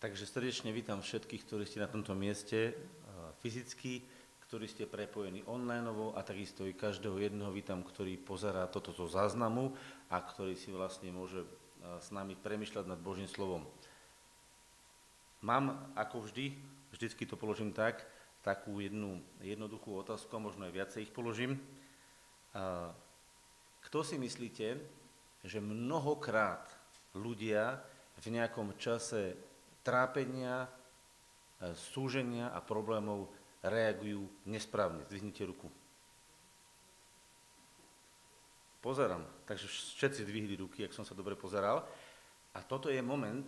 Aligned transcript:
Takže 0.00 0.24
srdečne 0.24 0.72
vítam 0.72 1.04
všetkých, 1.04 1.44
ktorí 1.44 1.68
ste 1.68 1.84
na 1.84 1.84
tomto 1.84 2.16
mieste 2.16 2.72
fyzicky, 3.44 4.00
ktorí 4.48 4.64
ste 4.64 4.88
prepojení 4.88 5.44
online 5.44 5.92
a 6.16 6.24
takisto 6.24 6.64
i 6.64 6.72
každého 6.72 7.20
jedného 7.20 7.52
vítam, 7.52 7.84
ktorý 7.84 8.16
pozerá 8.16 8.64
toto 8.64 8.96
zo 8.96 9.04
záznamu 9.12 9.76
a 10.08 10.16
ktorý 10.24 10.56
si 10.56 10.72
vlastne 10.72 11.12
môže 11.12 11.44
s 12.00 12.08
nami 12.16 12.32
premyšľať 12.32 12.88
nad 12.88 12.96
Božím 12.96 13.28
slovom. 13.28 13.68
Mám, 15.44 15.92
ako 15.92 16.24
vždy, 16.32 16.56
vždycky 16.96 17.28
to 17.28 17.36
položím 17.36 17.76
tak, 17.76 18.00
takú 18.40 18.80
jednu 18.80 19.20
jednoduchú 19.44 20.00
otázku, 20.00 20.32
možno 20.40 20.64
aj 20.64 20.80
viacej 20.80 21.00
ich 21.04 21.12
položím. 21.12 21.60
Kto 23.84 23.98
si 24.00 24.16
myslíte, 24.16 24.80
že 25.44 25.60
mnohokrát 25.60 26.72
ľudia 27.12 27.84
v 28.16 28.32
nejakom 28.32 28.72
čase 28.80 29.49
trápenia, 29.80 30.66
e, 30.66 30.68
súženia 31.74 32.52
a 32.52 32.60
problémov 32.64 33.30
reagujú 33.60 34.28
nesprávne. 34.48 35.04
Zdvihnite 35.08 35.44
ruku. 35.44 35.68
Pozerám, 38.80 39.20
takže 39.44 39.68
všetci 39.68 40.24
zdvihli 40.24 40.56
ruky, 40.56 40.88
ak 40.88 40.96
som 40.96 41.04
sa 41.04 41.12
dobre 41.12 41.36
pozeral. 41.36 41.84
A 42.56 42.64
toto 42.64 42.88
je 42.88 43.04
moment, 43.04 43.44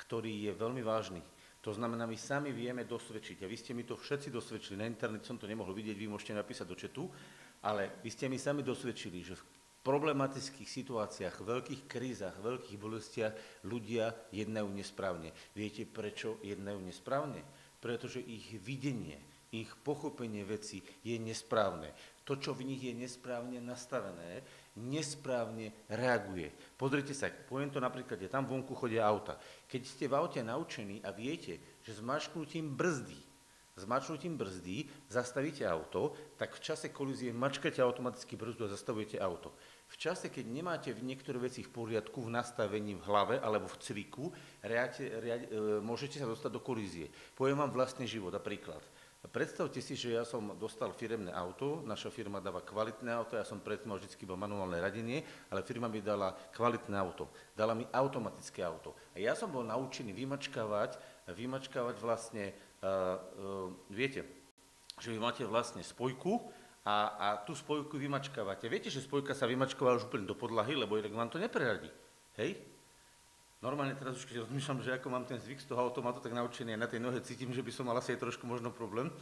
ktorý 0.00 0.48
je 0.48 0.52
veľmi 0.56 0.80
vážny. 0.80 1.20
To 1.60 1.76
znamená, 1.76 2.08
my 2.08 2.16
sami 2.16 2.56
vieme 2.56 2.88
dosvedčiť. 2.88 3.44
A 3.44 3.50
vy 3.50 3.56
ste 3.60 3.76
mi 3.76 3.84
to 3.84 3.92
všetci 3.92 4.32
dosvedčili. 4.32 4.80
Na 4.80 4.88
internet 4.88 5.28
som 5.28 5.36
to 5.36 5.44
nemohol 5.44 5.76
vidieť, 5.76 5.92
vy 5.92 6.08
môžete 6.08 6.32
napísať 6.32 6.64
do 6.64 6.76
četu, 6.76 7.04
ale 7.60 8.00
vy 8.00 8.08
ste 8.08 8.32
mi 8.32 8.40
sami 8.40 8.64
dosvedčili, 8.64 9.20
že 9.20 9.36
problematických 9.80 10.68
situáciách, 10.68 11.40
veľkých 11.40 11.82
krízach, 11.88 12.36
veľkých 12.36 12.76
bolestiach 12.76 13.64
ľudia 13.64 14.12
jednajú 14.28 14.68
nesprávne. 14.68 15.32
Viete, 15.56 15.88
prečo 15.88 16.36
jednajú 16.44 16.84
nesprávne? 16.84 17.40
Pretože 17.80 18.20
ich 18.20 18.60
videnie, 18.60 19.16
ich 19.50 19.72
pochopenie 19.72 20.44
veci 20.44 20.84
je 21.00 21.16
nesprávne. 21.16 21.96
To, 22.28 22.36
čo 22.36 22.52
v 22.52 22.68
nich 22.68 22.84
je 22.84 22.94
nesprávne 22.94 23.58
nastavené, 23.58 24.44
nesprávne 24.78 25.72
reaguje. 25.90 26.52
Pozrite 26.76 27.16
sa, 27.16 27.32
poviem 27.32 27.72
to 27.72 27.80
napríklad, 27.82 28.20
tam 28.30 28.46
vonku 28.46 28.76
chodia 28.76 29.08
auta. 29.08 29.40
Keď 29.66 29.82
ste 29.82 30.04
v 30.06 30.14
aute 30.20 30.44
naučení 30.44 31.02
a 31.02 31.10
viete, 31.10 31.58
že 31.82 31.96
s 31.96 32.04
mačknutím 32.04 32.76
brzdy 32.76 33.30
zmačnutím 33.80 34.36
brzdy 34.36 34.84
zastavíte 35.08 35.64
auto, 35.64 36.12
tak 36.36 36.52
v 36.52 36.60
čase 36.60 36.92
kolízie 36.92 37.32
mačkate 37.32 37.80
automaticky 37.80 38.36
brzdu 38.36 38.68
a 38.68 38.74
zastavujete 38.76 39.16
auto. 39.16 39.56
V 39.90 39.96
čase, 39.98 40.30
keď 40.30 40.46
nemáte 40.46 40.94
v 40.94 41.02
niektoré 41.02 41.42
veci 41.42 41.66
v 41.66 41.74
poriadku, 41.74 42.22
v 42.22 42.30
nastavení 42.30 42.94
v 42.94 43.02
hlave 43.10 43.36
alebo 43.42 43.66
v 43.66 43.76
cviku, 43.82 44.30
reate, 44.62 45.02
reate, 45.18 45.50
môžete 45.82 46.22
sa 46.22 46.30
dostať 46.30 46.50
do 46.54 46.62
kolízie. 46.62 47.10
Poviem 47.34 47.58
vám 47.58 47.74
vlastný 47.74 48.06
život 48.06 48.30
a 48.30 48.40
príklad. 48.40 48.80
Predstavte 49.20 49.84
si, 49.84 50.00
že 50.00 50.16
ja 50.16 50.24
som 50.24 50.56
dostal 50.56 50.96
firemné 50.96 51.28
auto, 51.28 51.84
naša 51.84 52.08
firma 52.08 52.40
dáva 52.40 52.64
kvalitné 52.64 53.12
auto, 53.12 53.36
ja 53.36 53.44
som 53.44 53.60
predtým 53.60 53.92
mal 53.92 54.00
vždy 54.00 54.16
iba 54.16 54.32
manuálne 54.32 54.80
radenie, 54.80 55.20
ale 55.52 55.60
firma 55.60 55.92
mi 55.92 56.00
dala 56.00 56.32
kvalitné 56.56 56.96
auto. 56.96 57.28
Dala 57.52 57.76
mi 57.76 57.84
automatické 57.84 58.64
auto. 58.64 58.96
A 59.12 59.20
ja 59.20 59.36
som 59.36 59.52
bol 59.52 59.60
naučený 59.66 60.16
vymačkávať, 60.16 60.96
vymačkávať 61.36 62.00
vlastne 62.00 62.56
viete, 63.92 64.24
že 64.96 65.12
vy 65.12 65.20
máte 65.20 65.44
vlastne 65.44 65.84
spojku 65.84 66.40
a, 66.84 66.96
a 67.16 67.28
tú 67.44 67.52
spojku 67.52 68.00
vymačkávate. 68.00 68.64
Viete, 68.72 68.88
že 68.88 69.04
spojka 69.04 69.36
sa 69.36 69.44
vymačkovala 69.44 70.00
už 70.00 70.08
úplne 70.08 70.24
do 70.24 70.32
podlahy, 70.32 70.72
lebo 70.72 70.96
inak 70.96 71.12
vám 71.12 71.28
to 71.28 71.36
nepreradí. 71.36 71.92
Hej? 72.40 72.56
Normálne 73.60 73.92
teraz 73.92 74.16
už 74.16 74.24
keď 74.24 74.48
rozmýšľam, 74.48 74.80
že 74.80 74.96
ako 74.96 75.08
mám 75.12 75.28
ten 75.28 75.36
zvyk 75.36 75.60
z 75.60 75.68
toho 75.68 75.84
automatu, 75.84 76.24
tak 76.24 76.32
naučený 76.32 76.80
na 76.80 76.88
tej 76.88 77.04
nohe 77.04 77.20
cítim, 77.20 77.52
že 77.52 77.60
by 77.60 77.68
som 77.68 77.84
mal 77.84 78.00
asi 78.00 78.16
aj 78.16 78.24
trošku 78.24 78.48
možno 78.48 78.72
problém. 78.72 79.12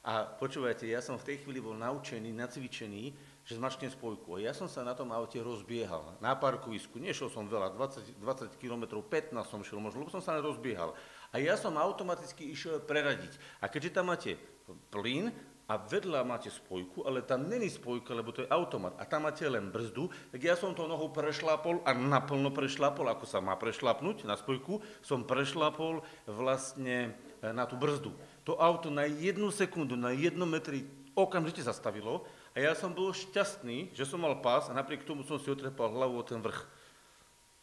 A 0.00 0.24
počúvajte, 0.24 0.88
ja 0.88 1.02
som 1.04 1.20
v 1.20 1.26
tej 1.28 1.36
chvíli 1.44 1.60
bol 1.60 1.76
naučený, 1.76 2.32
nacvičený, 2.32 3.12
že 3.44 3.58
zmačknem 3.58 3.92
spojku. 3.92 4.38
A 4.38 4.46
ja 4.46 4.54
som 4.56 4.70
sa 4.70 4.80
na 4.80 4.96
tom 4.96 5.12
aute 5.12 5.36
rozbiehal. 5.42 6.16
Na 6.24 6.38
parkovisku, 6.38 6.96
nešiel 6.96 7.28
som 7.28 7.50
veľa, 7.50 7.74
20, 7.76 8.22
20 8.22 8.62
km, 8.62 9.02
15 9.02 9.34
som 9.44 9.60
šiel 9.60 9.82
možno, 9.82 10.00
lebo 10.00 10.14
som 10.14 10.24
sa 10.24 10.38
rozbiehal. 10.40 10.96
A 11.34 11.42
ja 11.42 11.58
som 11.58 11.76
automaticky 11.76 12.48
išiel 12.48 12.80
preradiť. 12.80 13.60
A 13.60 13.68
keďže 13.68 14.00
tam 14.00 14.08
máte 14.08 14.40
plyn 14.88 15.34
a 15.70 15.78
vedľa 15.78 16.26
máte 16.26 16.50
spojku, 16.50 17.06
ale 17.06 17.22
tam 17.22 17.46
není 17.46 17.70
spojka, 17.70 18.10
lebo 18.10 18.34
to 18.34 18.42
je 18.42 18.50
automat 18.50 18.98
a 18.98 19.06
tam 19.06 19.30
máte 19.30 19.46
len 19.46 19.70
brzdu, 19.70 20.10
tak 20.34 20.42
ja 20.42 20.58
som 20.58 20.74
to 20.74 20.90
nohou 20.90 21.14
prešlapol 21.14 21.78
a 21.86 21.94
naplno 21.94 22.50
prešlapol, 22.50 23.06
ako 23.06 23.22
sa 23.22 23.38
má 23.38 23.54
prešlapnúť 23.54 24.26
na 24.26 24.34
spojku, 24.34 24.82
som 24.98 25.22
prešlapol 25.22 26.02
vlastne 26.26 27.14
e, 27.38 27.54
na 27.54 27.70
tú 27.70 27.78
brzdu. 27.78 28.10
To 28.50 28.58
auto 28.58 28.90
na 28.90 29.06
jednu 29.06 29.54
sekundu, 29.54 29.94
na 29.94 30.10
jednom 30.10 30.50
metri 30.50 30.90
okamžite 31.14 31.62
zastavilo 31.62 32.26
a 32.50 32.58
ja 32.58 32.74
som 32.74 32.90
bol 32.90 33.14
šťastný, 33.14 33.94
že 33.94 34.02
som 34.02 34.18
mal 34.18 34.42
pás 34.42 34.66
a 34.66 34.74
napriek 34.74 35.06
tomu 35.06 35.22
som 35.22 35.38
si 35.38 35.46
otrepal 35.54 35.94
hlavu 35.94 36.18
o 36.18 36.26
ten 36.26 36.42
vrch. 36.42 36.66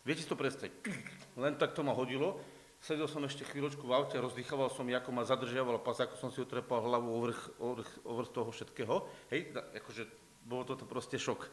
Viete 0.07 0.23
si 0.23 0.31
to 0.31 0.40
predstaviť? 0.40 0.72
Len 1.44 1.59
tak 1.59 1.75
to 1.75 1.84
ma 1.84 1.91
hodilo 1.91 2.40
Sedel 2.78 3.10
som 3.10 3.26
ešte 3.26 3.42
chvíľočku 3.42 3.90
v 3.90 3.96
aute, 3.98 4.22
rozdýchaval 4.22 4.70
som, 4.70 4.86
ako 4.86 5.10
ma 5.10 5.26
zadržiaval 5.26 5.82
pas, 5.82 5.98
ako 5.98 6.14
som 6.14 6.30
si 6.30 6.40
utrepal 6.46 6.86
hlavu 6.86 7.10
o 7.10 7.20
vrch, 7.26 7.42
o 8.06 8.22
toho 8.30 8.50
všetkého. 8.54 8.96
Hej, 9.34 9.58
akože 9.82 10.06
bolo 10.46 10.64
toto 10.64 10.86
proste 10.86 11.18
šok. 11.18 11.50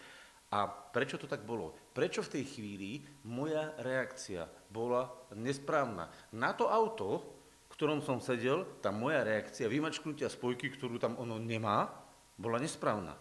A 0.54 0.68
prečo 0.68 1.18
to 1.18 1.26
tak 1.26 1.42
bolo? 1.42 1.74
Prečo 1.96 2.22
v 2.22 2.38
tej 2.38 2.44
chvíli 2.46 2.90
moja 3.26 3.74
reakcia 3.80 4.46
bola 4.70 5.10
nesprávna? 5.34 6.12
Na 6.36 6.54
to 6.54 6.70
auto, 6.70 7.24
v 7.66 7.74
ktorom 7.74 8.04
som 8.04 8.22
sedel, 8.22 8.62
tá 8.78 8.94
moja 8.94 9.26
reakcia, 9.26 9.66
vymačknutia 9.66 10.30
spojky, 10.30 10.70
ktorú 10.70 11.00
tam 11.00 11.18
ono 11.18 11.40
nemá, 11.42 11.90
bola 12.38 12.62
nesprávna. 12.62 13.18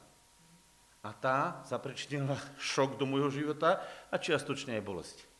A 1.01 1.09
tá 1.17 1.65
zapričinila 1.65 2.37
šok 2.59 3.01
do 3.01 3.09
môjho 3.09 3.33
života 3.33 3.81
a 4.13 4.15
čiastočne 4.19 4.77
aj 4.77 4.85
bolesť. 4.85 5.32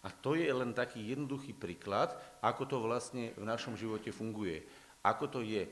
A 0.00 0.08
to 0.08 0.32
je 0.32 0.48
len 0.48 0.72
taký 0.72 1.12
jednoduchý 1.12 1.52
príklad, 1.52 2.16
ako 2.40 2.62
to 2.64 2.76
vlastne 2.80 3.36
v 3.36 3.44
našom 3.44 3.76
živote 3.76 4.08
funguje. 4.08 4.64
Ako 5.04 5.28
to 5.28 5.40
je, 5.44 5.68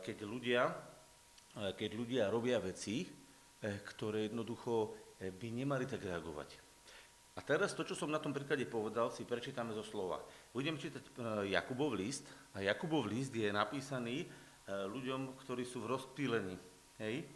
keď 0.00 0.16
ľudia, 0.24 0.72
keď 1.76 1.90
ľudia 1.92 2.22
robia 2.32 2.56
veci, 2.60 3.04
e, 3.04 3.08
ktoré 3.84 4.28
jednoducho 4.28 4.92
by 5.20 5.48
nemali 5.52 5.88
tak 5.88 6.04
reagovať. 6.04 6.48
A 7.36 7.44
teraz 7.44 7.76
to, 7.76 7.84
čo 7.84 7.92
som 7.92 8.08
na 8.08 8.20
tom 8.20 8.32
príklade 8.32 8.64
povedal, 8.64 9.12
si 9.12 9.28
prečítame 9.28 9.76
zo 9.76 9.84
slova. 9.84 10.20
Budem 10.56 10.80
čítať 10.80 11.04
Jakubov 11.44 11.92
list 11.92 12.24
a 12.56 12.64
Jakubov 12.64 13.04
list 13.04 13.36
je 13.36 13.48
napísaný 13.52 14.24
ľuďom, 14.64 15.36
ktorí 15.44 15.68
sú 15.68 15.84
v 15.84 15.92
rozptýlení. 15.92 16.56
Hej? 16.96 17.28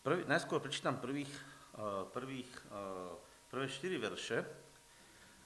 Prvý, 0.00 0.24
najskôr 0.24 0.64
prečítam 0.64 0.96
prvých 0.96 1.28
Eh, 1.28 1.49
prvých, 2.12 2.50
eh, 2.68 3.14
prvé 3.50 3.66
štyri 3.68 3.96
verše 3.98 4.44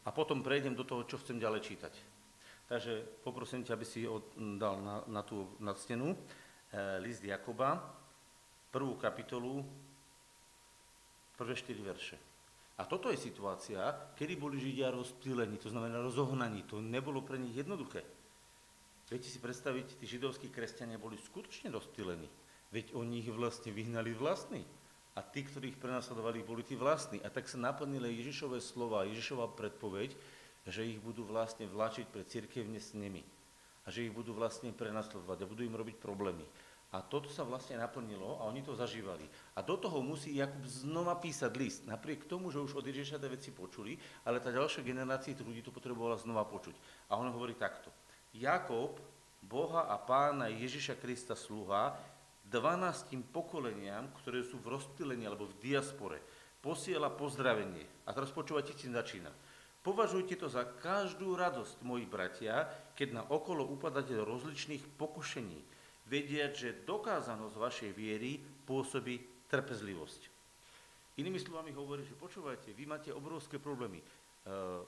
a 0.04 0.10
potom 0.12 0.42
prejdem 0.42 0.74
do 0.74 0.84
toho, 0.84 1.04
čo 1.04 1.18
chcem 1.18 1.40
ďalej 1.40 1.60
čítať. 1.60 1.94
Takže 2.64 3.22
poprosím 3.24 3.64
ťa, 3.64 3.74
aby 3.76 3.86
si 3.86 4.08
dal 4.56 4.80
na, 4.80 5.04
na 5.06 5.22
tú 5.22 5.52
na 5.60 5.76
eh, 5.76 6.98
list 7.00 7.24
Jakoba, 7.24 7.80
prvú 8.72 8.96
kapitolu, 8.96 9.64
prvé 11.36 11.54
štyri 11.54 11.82
verše. 11.82 12.16
A 12.74 12.90
toto 12.90 13.06
je 13.06 13.18
situácia, 13.18 13.86
kedy 14.18 14.34
boli 14.34 14.58
Židia 14.58 14.90
rozptýlení, 14.90 15.62
to 15.62 15.70
znamená 15.70 16.02
rozohnaní. 16.02 16.66
To 16.66 16.82
nebolo 16.82 17.22
pre 17.22 17.38
nich 17.38 17.54
jednoduché. 17.54 18.02
Viete 19.06 19.30
si 19.30 19.38
predstaviť, 19.38 20.02
tí 20.02 20.10
židovskí 20.10 20.50
kresťania 20.50 20.98
boli 20.98 21.14
skutočne 21.14 21.70
rozptýlení. 21.70 22.26
Veď 22.74 22.98
oni 22.98 23.22
ich 23.22 23.30
vlastne 23.30 23.70
vyhnali 23.70 24.10
vlastní 24.10 24.66
a 25.14 25.22
tí, 25.22 25.46
ktorí 25.46 25.74
ich 25.74 25.78
prenasledovali, 25.78 26.42
boli 26.42 26.66
tí 26.66 26.74
vlastní. 26.74 27.22
A 27.22 27.30
tak 27.30 27.46
sa 27.46 27.54
naplnili 27.54 28.18
Ježišové 28.18 28.58
slova, 28.58 29.06
Ježišova 29.06 29.54
predpoveď, 29.54 30.10
že 30.66 30.82
ich 30.82 30.98
budú 30.98 31.22
vlastne 31.22 31.70
vláčiť 31.70 32.06
pre 32.10 32.26
církevne 32.26 32.82
s 32.82 32.98
nimi. 32.98 33.22
A 33.86 33.94
že 33.94 34.08
ich 34.08 34.12
budú 34.12 34.34
vlastne 34.34 34.74
prenasledovať 34.74 35.44
a 35.44 35.50
budú 35.50 35.62
im 35.62 35.76
robiť 35.76 36.02
problémy. 36.02 36.42
A 36.94 37.02
toto 37.02 37.26
sa 37.26 37.42
vlastne 37.42 37.74
naplnilo 37.74 38.38
a 38.38 38.46
oni 38.46 38.62
to 38.62 38.78
zažívali. 38.78 39.26
A 39.58 39.66
do 39.66 39.74
toho 39.74 39.98
musí 39.98 40.38
Jakub 40.38 40.62
znova 40.62 41.18
písať 41.18 41.52
list, 41.58 41.82
napriek 41.90 42.30
tomu, 42.30 42.54
že 42.54 42.62
už 42.62 42.78
od 42.78 42.86
Ježiša 42.86 43.18
tie 43.18 43.30
veci 43.34 43.50
počuli, 43.50 43.98
ale 44.22 44.38
tá 44.38 44.54
ďalšia 44.54 44.86
generácia 44.86 45.34
ľudí 45.34 45.58
to 45.58 45.74
potrebovala 45.74 46.14
znova 46.22 46.46
počuť. 46.46 46.74
A 47.10 47.18
on 47.18 47.26
hovorí 47.34 47.58
takto. 47.58 47.90
Jakob, 48.30 49.02
Boha 49.42 49.90
a 49.90 49.98
pána 49.98 50.46
Ježiša 50.48 50.94
Krista 51.02 51.34
sluha, 51.34 51.98
12 52.54 53.34
pokoleniam, 53.34 54.06
ktoré 54.22 54.46
sú 54.46 54.62
v 54.62 54.78
rozptýlení 54.78 55.26
alebo 55.26 55.50
v 55.50 55.58
diaspore, 55.58 56.22
posiela 56.62 57.10
pozdravenie. 57.10 58.06
A 58.06 58.14
teraz 58.14 58.30
počúvajte, 58.30 58.78
čím 58.78 58.94
začína. 58.94 59.34
Považujte 59.82 60.38
to 60.38 60.46
za 60.46 60.64
každú 60.64 61.34
radosť, 61.34 61.82
moji 61.82 62.06
bratia, 62.06 62.64
keď 62.94 63.08
na 63.10 63.22
okolo 63.26 63.66
upadáte 63.68 64.14
do 64.16 64.24
rozličných 64.24 64.96
pokušení, 64.96 65.60
vediať, 66.08 66.52
že 66.54 66.78
dokázanosť 66.86 67.56
vašej 67.58 67.90
viery 67.92 68.38
pôsobí 68.64 69.44
trpezlivosť. 69.50 70.32
Inými 71.20 71.36
slovami 71.42 71.74
hovorí, 71.74 72.06
že 72.06 72.16
počúvajte, 72.16 72.72
vy 72.72 72.84
máte 72.88 73.10
obrovské 73.12 73.60
problémy. 73.60 74.00
Uh, 74.00 74.80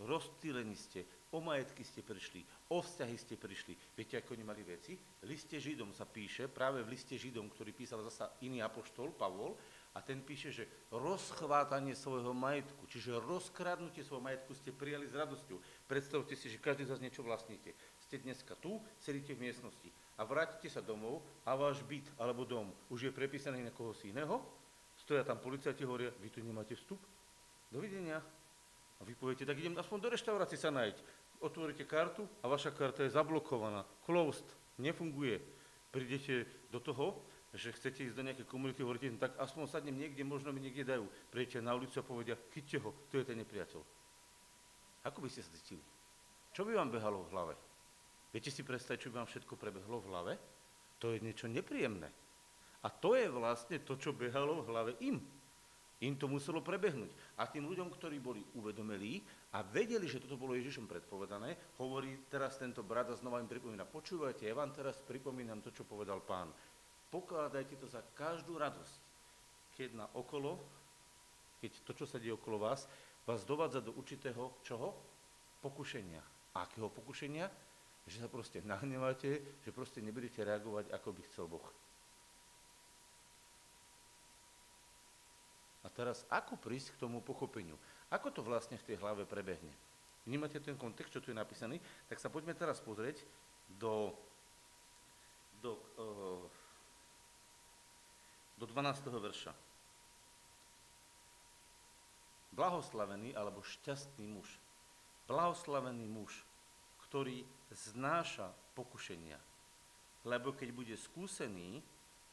rozptýlení 0.00 0.74
ste, 0.78 1.04
o 1.32 1.38
majetky 1.40 1.80
ste 1.82 2.04
prišli, 2.04 2.44
o 2.70 2.84
vzťahy 2.84 3.16
ste 3.16 3.34
prišli. 3.40 3.72
Viete, 3.96 4.20
ako 4.20 4.36
oni 4.36 4.44
mali 4.44 4.62
veci? 4.62 4.94
V 4.96 5.24
liste 5.24 5.56
Židom 5.56 5.96
sa 5.96 6.04
píše, 6.04 6.46
práve 6.46 6.84
v 6.84 6.92
liste 6.92 7.16
Židom, 7.16 7.48
ktorý 7.48 7.72
písal 7.72 8.04
zasa 8.04 8.36
iný 8.44 8.60
apoštol, 8.60 9.16
Pavol, 9.16 9.56
a 9.92 10.00
ten 10.00 10.24
píše, 10.24 10.48
že 10.48 10.64
rozchvátanie 10.88 11.92
svojho 11.92 12.32
majetku, 12.32 12.88
čiže 12.88 13.20
rozkradnutie 13.20 14.00
svojho 14.00 14.24
majetku 14.24 14.56
ste 14.56 14.72
prijali 14.72 15.04
s 15.04 15.12
radosťou. 15.12 15.60
Predstavte 15.84 16.32
si, 16.32 16.48
že 16.48 16.56
každý 16.56 16.88
z 16.88 16.96
vás 16.96 17.04
niečo 17.04 17.20
vlastníte. 17.20 17.76
Ste 18.00 18.24
dneska 18.24 18.56
tu, 18.56 18.80
sedíte 18.96 19.36
v 19.36 19.44
miestnosti 19.48 19.88
a 20.16 20.24
vrátite 20.24 20.68
sa 20.72 20.80
domov 20.80 21.20
a 21.44 21.52
váš 21.56 21.84
byt 21.84 22.08
alebo 22.16 22.48
dom 22.48 22.72
už 22.88 23.08
je 23.08 23.12
prepísaný 23.12 23.64
na 23.64 23.72
koho 23.72 23.92
si 23.92 24.12
iného, 24.12 24.40
stoja 24.96 25.24
tam 25.24 25.40
policajti 25.40 25.84
hovoria, 25.84 26.12
vy 26.20 26.28
tu 26.28 26.40
nemáte 26.40 26.72
vstup, 26.72 27.00
dovidenia. 27.72 28.20
A 29.00 29.02
vy 29.02 29.18
poviete, 29.18 29.42
tak 29.42 29.58
idem 29.58 29.74
aspoň 29.74 29.98
do 29.98 30.08
reštaurácie 30.14 30.54
sa 30.54 30.70
nájsť. 30.70 31.21
Otvoríte 31.42 31.82
kartu 31.82 32.22
a 32.40 32.46
vaša 32.46 32.70
karta 32.70 33.02
je 33.02 33.10
zablokovaná, 33.10 33.82
closed, 34.06 34.46
nefunguje. 34.78 35.42
Prídete 35.90 36.46
do 36.70 36.78
toho, 36.78 37.18
že 37.52 37.74
chcete 37.74 38.06
ísť 38.08 38.16
do 38.16 38.24
nejakej 38.24 38.46
komunity, 38.48 38.80
hovoríte, 38.80 39.12
no 39.12 39.20
tak 39.20 39.36
aspoň 39.36 39.68
sadnem 39.68 39.98
niekde, 39.98 40.24
možno 40.24 40.54
mi 40.54 40.62
niekde 40.62 40.88
dajú. 40.88 41.04
Prídete 41.28 41.60
na 41.60 41.76
ulicu 41.76 42.00
a 42.00 42.06
povedia, 42.06 42.38
chyťte 42.54 42.78
ho, 42.80 42.94
to 43.10 43.20
je 43.20 43.28
ten 43.28 43.36
nepriateľ. 43.42 43.82
Ako 45.04 45.18
by 45.18 45.28
ste 45.28 45.42
sa 45.42 45.52
cítili? 45.58 45.82
Čo 46.54 46.62
by 46.62 46.78
vám 46.78 46.94
behalo 46.94 47.26
v 47.26 47.32
hlave? 47.34 47.54
Viete 48.32 48.48
si 48.48 48.64
predstaviť, 48.64 49.02
čo 49.02 49.10
by 49.12 49.20
vám 49.20 49.28
všetko 49.28 49.54
prebehlo 49.58 50.00
v 50.00 50.08
hlave? 50.08 50.32
To 51.02 51.12
je 51.12 51.20
niečo 51.20 51.50
nepríjemné. 51.50 52.08
A 52.82 52.88
to 52.88 53.18
je 53.18 53.26
vlastne 53.28 53.82
to, 53.82 53.98
čo 53.98 54.14
behalo 54.14 54.62
v 54.62 54.68
hlave 54.70 54.92
im. 55.04 55.20
Im 56.02 56.18
to 56.18 56.26
muselo 56.26 56.58
prebehnúť. 56.58 57.38
A 57.38 57.46
tým 57.46 57.70
ľuďom, 57.70 57.86
ktorí 57.94 58.18
boli 58.18 58.42
uvedomelí 58.58 59.22
a 59.54 59.62
vedeli, 59.62 60.10
že 60.10 60.18
toto 60.18 60.34
bolo 60.34 60.58
Ježišom 60.58 60.90
predpovedané, 60.90 61.78
hovorí 61.78 62.26
teraz 62.26 62.58
tento 62.58 62.82
brat 62.82 63.06
a 63.10 63.14
znova 63.14 63.38
im 63.38 63.46
pripomína, 63.46 63.86
počúvajte, 63.86 64.50
ja 64.50 64.58
vám 64.58 64.74
teraz 64.74 64.98
pripomínam 65.06 65.62
to, 65.62 65.70
čo 65.70 65.86
povedal 65.86 66.18
pán 66.18 66.50
pokladajte 67.12 67.76
to 67.76 67.84
za 67.84 68.00
každú 68.16 68.56
radosť, 68.56 69.00
keď 69.76 69.88
na 69.92 70.06
okolo, 70.16 70.56
keď 71.60 71.72
to, 71.84 71.92
čo 71.92 72.08
sa 72.08 72.16
deje 72.16 72.32
okolo 72.32 72.56
vás, 72.64 72.88
vás 73.28 73.44
dovádza 73.44 73.84
do 73.84 73.92
určitého 73.92 74.56
čoho? 74.64 74.96
Pokušenia. 75.60 76.24
Akého 76.56 76.88
pokušenia? 76.88 77.46
Že 78.08 78.26
sa 78.26 78.28
proste 78.32 78.58
nahneváte, 78.64 79.60
že 79.62 79.70
proste 79.70 80.02
nebudete 80.02 80.42
reagovať, 80.42 80.90
ako 80.90 81.08
by 81.14 81.22
chcel 81.28 81.46
Boh. 81.46 81.62
Teraz, 85.92 86.24
ako 86.32 86.56
prísť 86.58 86.96
k 86.96 87.00
tomu 87.06 87.20
pochopeniu? 87.20 87.76
Ako 88.12 88.32
to 88.32 88.44
vlastne 88.44 88.76
v 88.76 88.86
tej 88.86 88.96
hlave 89.00 89.24
prebehne? 89.24 89.72
Vnímate 90.28 90.62
ten 90.62 90.78
kontext, 90.78 91.12
čo 91.12 91.22
tu 91.22 91.34
je 91.34 91.36
napísaný? 91.36 91.82
Tak 92.06 92.20
sa 92.22 92.30
poďme 92.30 92.54
teraz 92.54 92.78
pozrieť 92.78 93.24
do, 93.80 94.14
do 95.58 95.74
uh, 95.98 96.46
do 98.62 98.70
12. 98.70 99.10
verša. 99.10 99.50
Blahoslavený 102.54 103.34
alebo 103.34 103.58
šťastný 103.58 104.30
muž. 104.30 104.54
Blahoslavený 105.26 106.06
muž, 106.06 106.46
ktorý 107.10 107.42
znáša 107.74 108.54
pokušenia. 108.78 109.34
Lebo 110.22 110.54
keď 110.54 110.68
bude 110.70 110.94
skúsený 110.94 111.82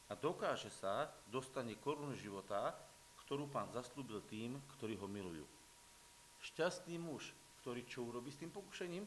a 0.05 0.13
dokáže 0.13 0.69
sa, 0.69 1.09
dostane 1.33 1.73
korunu 1.81 2.13
života, 2.13 2.77
ktorú 3.29 3.45
pán 3.45 3.69
zaslúbil 3.69 4.25
tým, 4.25 4.57
ktorí 4.73 4.97
ho 4.97 5.05
milujú. 5.05 5.45
Šťastný 6.41 6.97
muž, 6.97 7.29
ktorý 7.61 7.85
čo 7.85 8.01
urobí 8.01 8.33
s 8.33 8.41
tým 8.41 8.49
pokušením? 8.49 9.05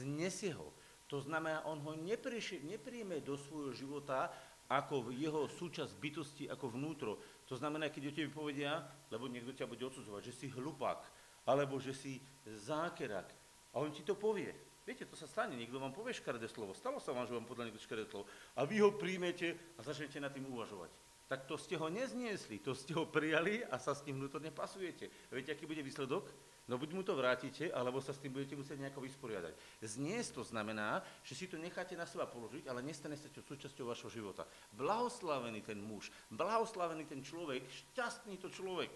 Znesie 0.00 0.56
ho. 0.56 0.72
To 1.12 1.20
znamená, 1.20 1.60
on 1.68 1.76
ho 1.84 1.92
nepríjme 1.92 3.20
do 3.20 3.36
svojho 3.36 3.76
života 3.76 4.32
ako 4.72 5.12
jeho 5.12 5.44
súčasť 5.44 5.92
bytosti, 6.00 6.44
ako 6.48 6.72
vnútro. 6.72 7.20
To 7.52 7.58
znamená, 7.58 7.92
keď 7.92 8.02
o 8.08 8.16
tebe 8.16 8.32
povedia, 8.32 8.80
lebo 9.12 9.28
niekto 9.28 9.52
ťa 9.52 9.68
bude 9.68 9.84
odsudzovať, 9.84 10.32
že 10.32 10.32
si 10.32 10.46
hlupák, 10.48 11.04
alebo 11.44 11.76
že 11.76 11.92
si 11.92 12.16
zákerak. 12.48 13.28
A 13.76 13.84
on 13.84 13.92
ti 13.92 14.00
to 14.00 14.16
povie. 14.16 14.56
Viete, 14.88 15.04
to 15.04 15.20
sa 15.20 15.28
stane, 15.28 15.52
niekto 15.52 15.76
vám 15.76 15.92
povie 15.92 16.16
škaredé 16.16 16.48
slovo. 16.48 16.72
Stalo 16.72 16.96
sa 16.96 17.12
vám, 17.12 17.28
že 17.28 17.36
vám 17.36 17.44
podľa 17.44 17.68
niekto 17.68 17.84
škaredé 17.84 18.08
slovo. 18.08 18.24
A 18.56 18.64
vy 18.64 18.80
ho 18.80 18.96
príjmete 18.96 19.52
a 19.76 19.84
začnete 19.84 20.16
nad 20.16 20.32
tým 20.32 20.48
uvažovať. 20.48 21.09
Tak 21.30 21.46
to 21.46 21.54
ste 21.54 21.78
ho 21.78 21.86
nezniesli, 21.86 22.58
to 22.58 22.74
ste 22.74 22.90
ho 22.90 23.06
prijali 23.06 23.62
a 23.62 23.78
sa 23.78 23.94
s 23.94 24.02
tým 24.02 24.18
vnútorne 24.18 24.50
pasujete. 24.50 25.06
Viete, 25.30 25.54
aký 25.54 25.62
bude 25.62 25.78
výsledok? 25.78 26.26
No 26.66 26.74
buď 26.74 26.90
mu 26.90 27.06
to 27.06 27.14
vrátite, 27.14 27.70
alebo 27.70 28.02
sa 28.02 28.10
s 28.10 28.18
tým 28.18 28.34
budete 28.34 28.58
musieť 28.58 28.82
nejako 28.82 29.06
vysporiadať. 29.06 29.54
Zniesť 29.78 30.30
to 30.34 30.42
znamená, 30.42 30.98
že 31.22 31.38
si 31.38 31.46
to 31.46 31.54
necháte 31.54 31.94
na 31.94 32.02
seba 32.02 32.26
položiť, 32.26 32.66
ale 32.66 32.82
nestane 32.82 33.14
sa 33.14 33.30
to 33.30 33.46
súčasťou 33.46 33.86
vašho 33.86 34.10
života. 34.10 34.42
Blahoslavený 34.74 35.62
ten 35.62 35.78
muž, 35.78 36.10
blahoslavený 36.34 37.06
ten 37.06 37.22
človek, 37.22 37.62
šťastný 37.62 38.34
to 38.42 38.50
človek, 38.50 38.90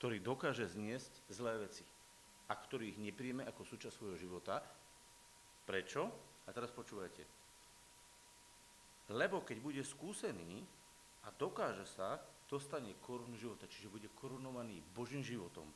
ktorý 0.00 0.24
dokáže 0.24 0.72
zniesť 0.72 1.12
zlé 1.28 1.68
veci 1.68 1.84
a 2.48 2.56
ktorý 2.56 2.96
ich 2.96 3.00
nepríjme 3.00 3.44
ako 3.44 3.60
súčasť 3.60 3.92
svojho 3.92 4.16
života. 4.16 4.64
Prečo? 5.68 6.08
A 6.44 6.52
teraz 6.52 6.72
počúvajte. 6.72 7.24
Lebo 9.12 9.44
keď 9.44 9.60
bude 9.60 9.84
skúsený 9.84 10.64
a 11.24 11.32
dokáže 11.34 11.88
sa, 11.88 12.20
dostane 12.46 12.92
korunu 13.00 13.34
života, 13.40 13.64
čiže 13.66 13.90
bude 13.90 14.06
korunovaný 14.14 14.84
Božím 14.92 15.24
životom 15.24 15.66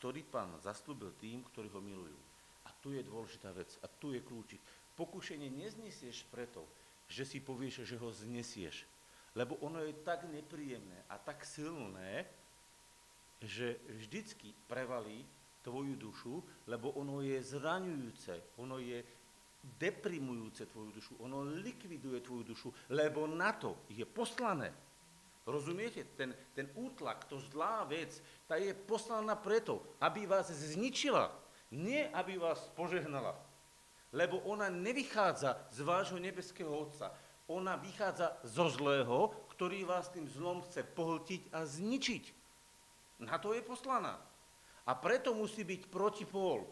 ktorý 0.00 0.24
pán 0.24 0.56
zaslúbil 0.64 1.12
tým, 1.20 1.44
ktorí 1.52 1.68
ho 1.68 1.84
milujú. 1.84 2.16
A 2.64 2.72
tu 2.80 2.96
je 2.96 3.04
dôležitá 3.04 3.52
vec, 3.52 3.68
a 3.84 3.86
tu 4.00 4.16
je 4.16 4.24
kľúčik. 4.24 4.56
Pokušenie 4.96 5.52
neznesieš 5.52 6.24
preto, 6.32 6.64
že 7.04 7.28
si 7.28 7.36
povieš, 7.36 7.84
že 7.84 8.00
ho 8.00 8.08
znesieš. 8.08 8.88
Lebo 9.36 9.60
ono 9.60 9.84
je 9.84 9.92
tak 10.00 10.24
nepríjemné 10.24 11.04
a 11.12 11.20
tak 11.20 11.44
silné, 11.44 12.24
že 13.44 13.76
vždycky 13.92 14.56
prevalí 14.72 15.28
tvoju 15.60 16.00
dušu, 16.00 16.34
lebo 16.64 16.96
ono 16.96 17.20
je 17.20 17.36
zraňujúce, 17.36 18.56
ono 18.56 18.80
je 18.80 19.04
deprimujúce 19.60 20.66
tvoju 20.66 20.90
dušu, 20.92 21.12
ono 21.20 21.44
likviduje 21.44 22.20
tvoju 22.24 22.44
dušu, 22.44 22.68
lebo 22.92 23.28
na 23.28 23.52
to 23.52 23.76
je 23.92 24.04
poslané. 24.08 24.72
Rozumiete? 25.44 26.04
Ten, 26.16 26.36
ten 26.54 26.68
útlak, 26.76 27.24
to 27.28 27.40
zlá 27.40 27.84
vec, 27.84 28.12
tá 28.44 28.56
je 28.60 28.72
poslaná 28.72 29.36
preto, 29.36 29.80
aby 30.00 30.28
vás 30.28 30.52
zničila, 30.52 31.32
nie 31.72 32.06
aby 32.12 32.36
vás 32.36 32.60
požehnala. 32.76 33.36
Lebo 34.10 34.42
ona 34.42 34.68
nevychádza 34.68 35.70
z 35.70 35.78
vášho 35.86 36.18
nebeského 36.18 36.70
Otca. 36.70 37.14
Ona 37.50 37.78
vychádza 37.78 38.38
zo 38.46 38.66
zlého, 38.70 39.30
ktorý 39.54 39.86
vás 39.86 40.10
tým 40.10 40.26
zlom 40.26 40.62
chce 40.66 40.82
pohltiť 40.82 41.50
a 41.54 41.66
zničiť. 41.66 42.24
Na 43.22 43.38
to 43.38 43.54
je 43.54 43.62
poslaná. 43.62 44.18
A 44.86 44.92
preto 44.98 45.34
musí 45.34 45.62
byť 45.62 45.86
protipól, 45.90 46.66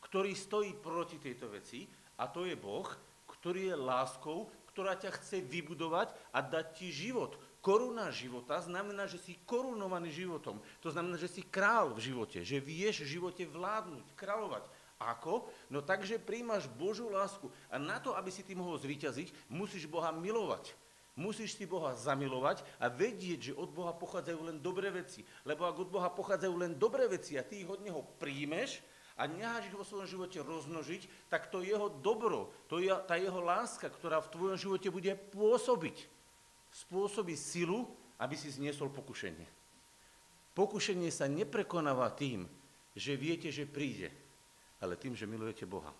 ktorý 0.00 0.32
stojí 0.32 0.72
proti 0.78 1.20
tejto 1.20 1.52
veci, 1.52 1.84
a 2.18 2.26
to 2.26 2.44
je 2.44 2.58
Boh, 2.58 2.84
ktorý 3.30 3.70
je 3.70 3.76
láskou, 3.78 4.50
ktorá 4.74 4.98
ťa 4.98 5.14
chce 5.22 5.38
vybudovať 5.46 6.10
a 6.34 6.42
dať 6.42 6.66
ti 6.74 6.90
život, 6.90 7.38
koruna 7.62 8.10
života 8.10 8.58
znamená, 8.62 9.06
že 9.06 9.18
si 9.18 9.38
korunovaný 9.46 10.10
životom. 10.10 10.58
To 10.82 10.90
znamená, 10.90 11.18
že 11.18 11.30
si 11.30 11.42
král 11.46 11.94
v 11.94 12.10
živote, 12.10 12.42
že 12.42 12.62
vieš 12.62 13.06
v 13.06 13.18
živote 13.18 13.42
vládnuť, 13.46 14.06
kráľovať. 14.18 14.66
Ako? 14.98 15.46
No 15.70 15.78
takže 15.78 16.18
príjmaš 16.18 16.66
Božú 16.66 17.06
lásku. 17.06 17.46
A 17.70 17.78
na 17.78 18.02
to, 18.02 18.18
aby 18.18 18.34
si 18.34 18.42
ty 18.42 18.58
mohol 18.58 18.74
zvíťaziť, 18.82 19.30
musíš 19.46 19.86
Boha 19.86 20.10
milovať. 20.10 20.74
Musíš 21.18 21.58
si 21.58 21.66
Boha 21.66 21.98
zamilovať 21.98 22.62
a 22.78 22.86
vedieť, 22.86 23.50
že 23.50 23.58
od 23.58 23.74
Boha 23.74 23.90
pochádzajú 23.90 24.38
len 24.54 24.58
dobré 24.62 24.90
veci. 24.94 25.26
Lebo 25.42 25.66
ak 25.66 25.74
od 25.82 25.90
Boha 25.90 26.10
pochádzajú 26.14 26.54
len 26.54 26.78
dobré 26.78 27.10
veci 27.10 27.34
a 27.34 27.42
ty 27.42 27.62
ich 27.62 27.70
od 27.70 27.82
Neho 27.82 28.06
príjmeš 28.22 28.78
a 29.18 29.26
necháš 29.26 29.66
ich 29.66 29.74
vo 29.74 29.82
svojom 29.82 30.06
živote 30.06 30.38
rozmnožiť, 30.38 31.26
tak 31.26 31.50
to 31.50 31.66
jeho 31.66 31.90
dobro, 31.90 32.54
to 32.70 32.78
je 32.78 32.94
tá 33.04 33.18
jeho 33.18 33.42
láska, 33.42 33.90
ktorá 33.90 34.22
v 34.22 34.30
tvojom 34.30 34.56
živote 34.56 34.88
bude 34.94 35.12
pôsobiť 35.34 36.06
spôsobí 36.70 37.34
silu, 37.34 37.90
aby 38.22 38.38
si 38.38 38.54
zniesol 38.54 38.94
pokušenie. 38.94 39.46
Pokušenie 40.54 41.10
sa 41.10 41.26
neprekonáva 41.26 42.14
tým, 42.14 42.46
že 42.94 43.18
viete, 43.18 43.50
že 43.50 43.66
príde, 43.66 44.10
ale 44.78 44.98
tým, 44.98 45.14
že 45.14 45.26
milujete 45.26 45.66
Boha. 45.66 45.90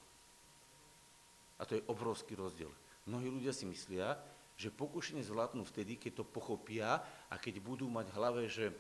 A 1.59 1.63
to 1.67 1.79
je 1.79 1.87
obrovský 1.91 2.39
rozdiel. 2.39 2.71
Mnohí 3.07 3.31
ľudia 3.31 3.51
si 3.51 3.67
myslia, 3.67 4.15
že 4.59 4.75
pokušenie 4.75 5.23
zvládnu 5.23 5.63
vtedy, 5.67 5.99
keď 5.99 6.23
to 6.23 6.25
pochopia 6.27 6.99
a 7.31 7.35
keď 7.39 7.63
budú 7.63 7.87
mať 7.87 8.11
v 8.11 8.17
hlave, 8.19 8.43
že 8.51 8.75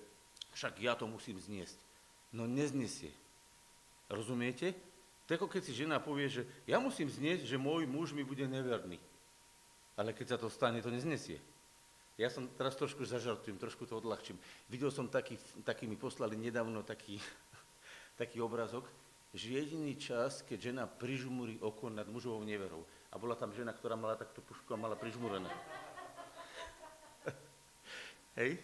však 0.55 0.83
ja 0.83 0.99
to 0.99 1.07
musím 1.07 1.39
zniesť. 1.39 1.79
No 2.35 2.51
neznesie. 2.51 3.15
Rozumiete? 4.09 4.73
To 5.29 5.45
keď 5.45 5.61
si 5.61 5.77
žena 5.77 6.01
povie, 6.01 6.33
že 6.33 6.43
ja 6.65 6.81
musím 6.81 7.13
znieť, 7.13 7.45
že 7.45 7.61
môj 7.61 7.85
muž 7.85 8.17
mi 8.17 8.25
bude 8.25 8.49
neverný. 8.49 8.97
Ale 9.93 10.17
keď 10.17 10.27
sa 10.35 10.39
to 10.41 10.49
stane, 10.49 10.81
to 10.81 10.89
neznesie. 10.89 11.37
Ja 12.17 12.33
som 12.33 12.49
teraz 12.57 12.75
trošku 12.81 13.05
zažartujem, 13.05 13.61
trošku 13.61 13.85
to 13.85 14.01
odľahčím. 14.01 14.41
Videl 14.73 14.89
som 14.89 15.07
taký, 15.07 15.37
taký 15.63 15.85
mi 15.85 16.01
poslali 16.01 16.35
nedávno 16.35 16.81
taký, 16.81 17.21
taký 18.21 18.41
obrazok, 18.41 18.89
že 19.37 19.61
jediný 19.61 19.93
čas, 20.01 20.41
keď 20.49 20.73
žena 20.73 20.85
prižmúri 20.89 21.61
oko 21.61 21.93
nad 21.93 22.09
mužovou 22.09 22.41
neverou. 22.41 22.89
A 23.13 23.21
bola 23.21 23.37
tam 23.37 23.53
žena, 23.53 23.77
ktorá 23.77 24.01
mala 24.01 24.17
takto 24.17 24.41
pušku 24.41 24.73
a 24.73 24.81
mala 24.81 24.97
prižmúrené. 24.97 25.53
Hej? 28.41 28.57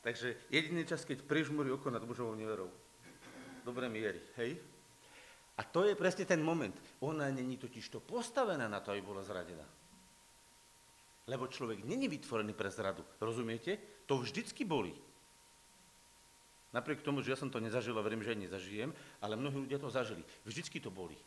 Takže 0.00 0.40
jediný 0.48 0.88
čas, 0.88 1.04
keď 1.04 1.20
prižmúri 1.20 1.68
oko 1.68 1.92
nad 1.92 2.00
mužovou 2.00 2.32
neverou. 2.32 2.72
Dobre 3.66 3.90
miery, 3.90 4.22
hej? 4.38 4.62
A 5.58 5.66
to 5.66 5.82
je 5.82 5.98
presne 5.98 6.22
ten 6.22 6.38
moment. 6.38 6.70
Ona 7.02 7.26
není 7.34 7.58
totiž 7.58 7.90
to 7.90 7.98
postavená 7.98 8.70
na 8.70 8.78
to, 8.78 8.94
aby 8.94 9.02
bola 9.02 9.26
zradená. 9.26 9.66
Lebo 11.26 11.50
človek 11.50 11.82
není 11.82 12.06
vytvorený 12.06 12.54
pre 12.54 12.70
zradu. 12.70 13.02
Rozumiete? 13.18 14.06
To 14.06 14.22
vždycky 14.22 14.62
boli. 14.62 14.94
Napriek 16.70 17.02
tomu, 17.02 17.26
že 17.26 17.34
ja 17.34 17.40
som 17.40 17.50
to 17.50 17.58
nezažil 17.58 17.98
a 17.98 18.06
verím, 18.06 18.22
že 18.22 18.36
aj 18.36 18.42
nezažijem, 18.46 18.90
ale 19.18 19.34
mnohí 19.34 19.66
ľudia 19.66 19.82
to 19.82 19.90
zažili. 19.90 20.22
Vždycky 20.46 20.78
to 20.78 20.94
boli. 20.94 21.18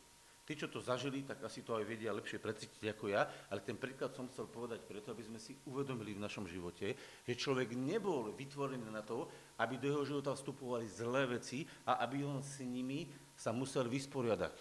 Tí, 0.50 0.58
čo 0.58 0.65
to 0.65 0.82
zažili, 0.82 1.22
tak 1.22 1.46
asi 1.46 1.62
to 1.62 1.77
aj 1.77 1.86
vedia 1.86 2.10
lepšie 2.10 2.41
precítiť 2.41 2.98
ako 2.98 3.13
ja, 3.13 3.29
ale 3.53 3.62
ten 3.62 3.77
príklad 3.77 4.18
som 4.18 4.25
chcel 4.34 4.50
povedať 4.50 4.82
preto, 4.82 5.13
aby 5.13 5.22
sme 5.22 5.38
si 5.38 5.53
uvedomili 5.70 6.18
v 6.18 6.25
našom 6.25 6.50
živote, 6.50 6.98
že 6.98 7.38
človek 7.38 7.77
nebol 7.77 8.34
vytvorený 8.34 8.89
na 8.89 9.06
to, 9.06 9.29
aby 9.62 9.77
do 9.77 9.94
jeho 9.94 10.10
života 10.10 10.34
vstupovali 10.34 10.89
zlé 10.89 11.38
veci 11.38 11.70
a 11.86 12.01
aby 12.01 12.25
on 12.25 12.41
s 12.41 12.65
nimi 12.65 13.06
sa 13.38 13.53
musel 13.53 13.86
vysporiadať. 13.86 14.58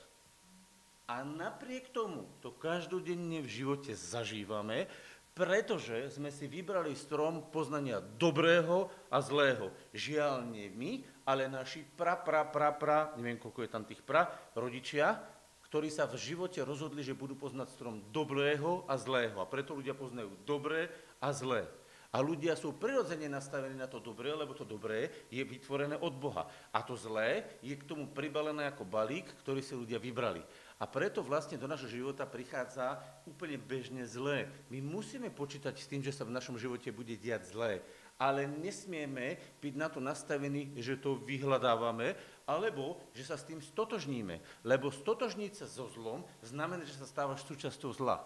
A 1.08 1.24
napriek 1.24 1.88
tomu 1.88 2.28
to 2.44 2.52
každodenne 2.52 3.40
v 3.40 3.48
živote 3.48 3.96
zažívame, 3.96 4.92
pretože 5.32 6.12
sme 6.12 6.28
si 6.28 6.44
vybrali 6.52 6.92
strom 6.92 7.48
poznania 7.48 8.04
dobrého 8.20 8.92
a 9.08 9.24
zlého. 9.24 9.72
Žiaľ 9.96 10.52
nie 10.52 10.68
my, 10.68 11.00
ale 11.24 11.48
naši 11.48 11.80
pra, 11.80 12.12
pra, 12.12 12.44
pra, 12.44 12.76
pra, 12.76 13.16
neviem 13.16 13.40
koľko 13.40 13.64
je 13.64 13.72
tam 13.72 13.88
tých 13.88 14.04
pra, 14.04 14.28
rodičia, 14.52 15.37
ktorí 15.68 15.92
sa 15.92 16.08
v 16.08 16.16
živote 16.16 16.64
rozhodli, 16.64 17.04
že 17.04 17.16
budú 17.16 17.36
poznať 17.36 17.68
strom 17.76 18.00
dobrého 18.08 18.88
a 18.88 18.96
zlého. 18.96 19.36
A 19.36 19.46
preto 19.46 19.76
ľudia 19.76 19.92
poznajú 19.92 20.32
dobré 20.48 20.88
a 21.20 21.28
zlé. 21.36 21.68
A 22.08 22.24
ľudia 22.24 22.56
sú 22.56 22.72
prirodzene 22.72 23.28
nastavení 23.28 23.76
na 23.76 23.84
to 23.84 24.00
dobré, 24.00 24.32
lebo 24.32 24.56
to 24.56 24.64
dobré 24.64 25.12
je 25.28 25.44
vytvorené 25.44 26.00
od 26.00 26.16
Boha. 26.16 26.48
A 26.72 26.80
to 26.80 26.96
zlé 26.96 27.44
je 27.60 27.76
k 27.76 27.84
tomu 27.84 28.08
pribalené 28.08 28.64
ako 28.64 28.88
balík, 28.88 29.28
ktorý 29.44 29.60
si 29.60 29.76
ľudia 29.76 30.00
vybrali. 30.00 30.40
A 30.78 30.86
preto 30.86 31.26
vlastne 31.26 31.58
do 31.58 31.66
našho 31.66 31.90
života 31.90 32.22
prichádza 32.22 33.02
úplne 33.26 33.58
bežne 33.58 34.06
zlé. 34.06 34.46
My 34.70 34.78
musíme 34.78 35.26
počítať 35.26 35.74
s 35.74 35.90
tým, 35.90 36.06
že 36.06 36.14
sa 36.14 36.22
v 36.22 36.30
našom 36.30 36.54
živote 36.54 36.94
bude 36.94 37.18
diať 37.18 37.50
zlé, 37.50 37.82
ale 38.14 38.46
nesmieme 38.46 39.42
byť 39.58 39.74
na 39.74 39.90
to 39.90 39.98
nastavení, 39.98 40.78
že 40.78 40.94
to 41.02 41.18
vyhľadávame, 41.18 42.14
alebo 42.46 42.94
že 43.10 43.26
sa 43.26 43.34
s 43.34 43.42
tým 43.42 43.58
stotožníme. 43.58 44.38
Lebo 44.62 44.94
stotožniť 44.94 45.52
sa 45.58 45.66
so 45.66 45.90
zlom 45.90 46.22
znamená, 46.46 46.86
že 46.86 46.94
sa 46.94 47.10
stávaš 47.10 47.42
súčasťou 47.50 47.90
zla. 47.98 48.22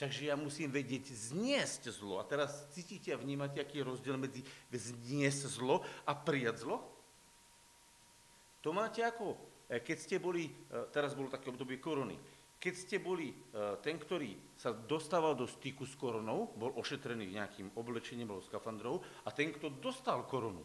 Takže 0.00 0.32
ja 0.32 0.36
musím 0.36 0.72
vedieť 0.72 1.12
zniesť 1.12 1.92
zlo. 1.92 2.16
A 2.16 2.24
teraz 2.24 2.72
cítite 2.72 3.12
a 3.12 3.20
vnímate, 3.20 3.60
aký 3.60 3.84
je 3.84 3.88
rozdiel 3.92 4.16
medzi 4.16 4.40
zniesť 4.72 5.60
zlo 5.60 5.84
a 6.08 6.16
prijať 6.16 6.64
zlo? 6.64 6.80
To 8.64 8.72
máte 8.72 9.04
ako 9.04 9.36
keď 9.78 9.96
ste 10.02 10.16
boli, 10.18 10.50
e, 10.50 10.52
teraz 10.90 11.14
bolo 11.14 11.30
také 11.30 11.46
obdobie 11.54 11.78
korony, 11.78 12.18
keď 12.60 12.74
ste 12.74 12.96
boli 12.98 13.30
e, 13.30 13.34
ten, 13.80 13.96
ktorý 13.96 14.34
sa 14.58 14.74
dostával 14.74 15.38
do 15.38 15.46
styku 15.46 15.86
s 15.86 15.94
koronou, 15.94 16.50
bol 16.58 16.74
ošetrený 16.74 17.38
nejakým 17.38 17.72
oblečením, 17.78 18.34
bol 18.34 18.42
skafandrou, 18.42 18.98
a 19.22 19.30
ten, 19.30 19.54
kto 19.54 19.70
dostal 19.78 20.26
koronu. 20.26 20.60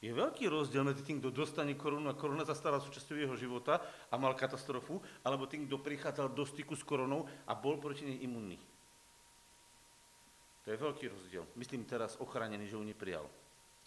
Je 0.00 0.12
veľký 0.12 0.48
rozdiel 0.48 0.84
medzi 0.84 1.04
tým, 1.04 1.20
kto 1.20 1.30
dostane 1.32 1.76
korunu 1.76 2.08
a 2.08 2.16
korona 2.16 2.44
sa 2.44 2.56
stala 2.56 2.80
súčasťou 2.80 3.16
jeho 3.20 3.36
života 3.36 3.84
a 4.08 4.16
mal 4.16 4.32
katastrofu, 4.32 5.00
alebo 5.24 5.44
tým, 5.44 5.68
kto 5.68 5.80
prichádzal 5.80 6.32
do 6.32 6.44
styku 6.44 6.72
s 6.72 6.84
koronou 6.84 7.28
a 7.44 7.52
bol 7.52 7.76
proti 7.76 8.08
nej 8.08 8.24
imunný. 8.24 8.56
To 10.64 10.72
je 10.72 10.76
veľký 10.76 11.04
rozdiel. 11.08 11.44
Myslím 11.56 11.88
teraz 11.88 12.20
ochránený, 12.20 12.68
že 12.68 12.76
ho 12.76 12.84
neprijal. 12.84 13.24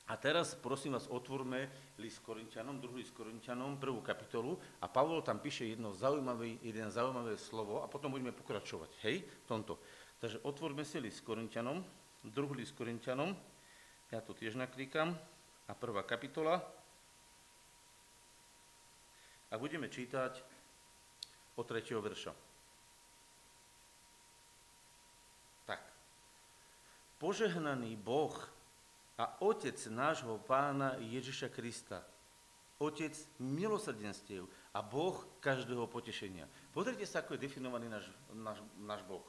A 0.08 0.20
teraz 0.20 0.52
prosím 0.56 1.00
vás, 1.00 1.08
otvorme 1.08 1.72
list 1.96 2.20
Korintianom, 2.20 2.80
druhý 2.80 3.08
list 3.08 3.16
Korintianom, 3.16 3.80
prvú 3.80 4.04
kapitolu 4.04 4.60
a 4.84 4.92
Pavol 4.92 5.24
tam 5.24 5.40
píše 5.40 5.64
jedno 5.64 5.96
zaujímavé, 5.96 6.60
jeden 6.60 6.92
zaujímavé 6.92 7.40
slovo 7.40 7.80
a 7.80 7.88
potom 7.88 8.12
budeme 8.12 8.36
pokračovať, 8.36 8.92
hej, 9.08 9.24
v 9.24 9.46
tomto. 9.48 9.80
Takže 10.20 10.44
otvorme 10.44 10.84
si 10.84 11.00
list 11.00 11.24
Korintianom, 11.24 11.80
druhý 12.20 12.62
list 12.62 12.76
Korintianom, 12.76 13.32
ja 14.12 14.20
to 14.20 14.36
tiež 14.36 14.60
naklikám, 14.60 15.16
a 15.68 15.72
prvá 15.74 16.04
kapitola. 16.04 16.60
A 19.54 19.56
budeme 19.56 19.88
čítať 19.88 20.42
od 21.56 21.66
tretieho 21.70 22.02
verša. 22.02 22.34
Tak. 25.70 25.82
Požehnaný 27.22 27.96
Boh 27.96 28.34
a 29.18 29.38
Otec 29.46 29.78
nášho 29.94 30.42
pána 30.42 30.98
Ježiša 30.98 31.54
Krista. 31.54 32.02
Otec 32.82 33.14
milosrdenstiev 33.38 34.50
a 34.74 34.82
Boh 34.82 35.24
každého 35.40 35.86
potešenia. 35.88 36.50
Pozrite 36.74 37.06
sa, 37.06 37.22
ako 37.22 37.38
je 37.38 37.46
definovaný 37.46 37.88
náš, 37.88 38.10
náš, 38.34 38.60
náš 38.82 39.02
Boh. 39.06 39.24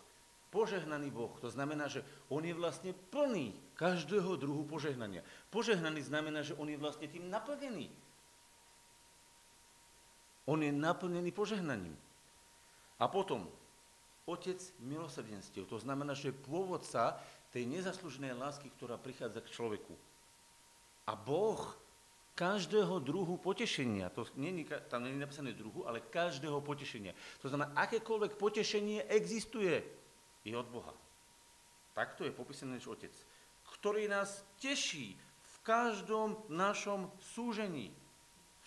Požehnaný 0.48 1.10
Boh, 1.10 1.34
to 1.42 1.50
znamená, 1.50 1.90
že 1.90 2.06
On 2.30 2.40
je 2.40 2.54
vlastne 2.54 2.94
plný 3.10 3.54
každého 3.74 4.38
druhu 4.38 4.64
požehnania. 4.64 5.26
Požehnaný 5.50 6.06
znamená, 6.06 6.46
že 6.46 6.54
On 6.54 6.66
je 6.70 6.78
vlastne 6.78 7.10
tým 7.10 7.26
naplnený. 7.26 7.90
On 10.46 10.58
je 10.60 10.72
naplnený 10.72 11.34
požehnaním. 11.34 11.96
A 13.02 13.10
potom, 13.10 13.50
Otec 14.24 14.56
milosrdenstiev, 14.80 15.68
to 15.68 15.76
znamená, 15.76 16.16
že 16.16 16.32
pôvodca 16.32 17.20
tej 17.54 17.70
nezaslúženej 17.70 18.34
lásky, 18.34 18.66
ktorá 18.74 18.98
prichádza 18.98 19.38
k 19.38 19.54
človeku. 19.54 19.94
A 21.06 21.14
Boh 21.14 21.62
každého 22.34 22.98
druhu 22.98 23.38
potešenia, 23.38 24.10
to 24.10 24.26
nie, 24.34 24.66
tam 24.90 25.06
nie 25.06 25.14
je 25.14 25.22
napísané 25.22 25.54
druhu, 25.54 25.86
ale 25.86 26.02
každého 26.02 26.58
potešenia. 26.66 27.14
To 27.38 27.46
znamená, 27.46 27.70
akékoľvek 27.78 28.34
potešenie 28.34 29.06
existuje, 29.06 29.86
je 30.42 30.50
od 30.50 30.66
Boha. 30.66 30.90
Takto 31.94 32.26
je 32.26 32.34
popísaný 32.34 32.82
náš 32.82 32.90
Otec, 32.90 33.14
ktorý 33.78 34.10
nás 34.10 34.42
teší 34.58 35.14
v 35.14 35.54
každom 35.62 36.42
našom 36.50 37.06
súžení. 37.22 37.94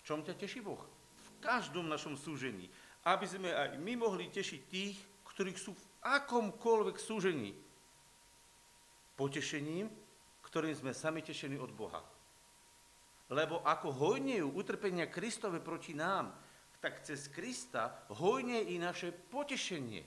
čom 0.00 0.24
ťa 0.24 0.32
teší 0.32 0.64
Boh? 0.64 0.80
V 1.20 1.28
každom 1.44 1.92
našom 1.92 2.16
súžení. 2.16 2.72
Aby 3.04 3.28
sme 3.28 3.52
aj 3.52 3.76
my 3.76 4.00
mohli 4.00 4.32
tešiť 4.32 4.60
tých, 4.72 4.96
ktorých 5.28 5.60
sú 5.60 5.76
v 5.76 5.84
akomkoľvek 6.08 6.96
súžení 6.96 7.67
potešením, 9.18 9.90
ktorým 10.46 10.72
sme 10.78 10.94
sami 10.94 11.20
tešení 11.20 11.58
od 11.58 11.74
Boha. 11.74 12.00
Lebo 13.28 13.60
ako 13.66 13.92
hojnejú 13.92 14.56
utrpenia 14.56 15.10
Kristove 15.10 15.60
proti 15.60 15.92
nám, 15.92 16.32
tak 16.78 17.02
cez 17.02 17.26
Krista 17.28 18.06
hojne 18.14 18.62
i 18.62 18.78
naše 18.78 19.10
potešenie. 19.10 20.06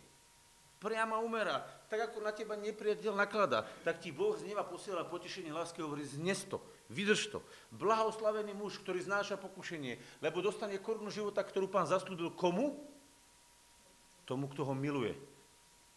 Priama 0.82 1.22
umera. 1.22 1.62
Tak 1.94 2.10
ako 2.10 2.25
na 2.25 2.34
teba 2.34 2.58
nepriateľ 2.58 3.13
naklada, 3.13 3.70
tak 3.86 4.01
ti 4.01 4.10
Boh 4.10 4.34
z 4.34 4.50
neba 4.50 4.65
posiela 4.65 5.06
potešenie 5.06 5.53
lásky, 5.53 5.86
hovorí, 5.86 6.01
znes 6.01 6.41
to, 6.50 6.58
vydrž 6.89 7.38
to. 7.38 7.39
Blahoslavený 7.70 8.58
muž, 8.58 8.82
ktorý 8.82 8.98
znáša 9.06 9.38
pokušenie, 9.38 10.24
lebo 10.25 10.41
dostane 10.41 10.82
korunu 10.82 11.13
života, 11.13 11.46
ktorú 11.46 11.70
pán 11.70 11.86
zaslúbil 11.86 12.34
komu? 12.34 12.82
Tomu, 14.25 14.50
kto 14.50 14.65
ho 14.65 14.74
miluje. 14.74 15.13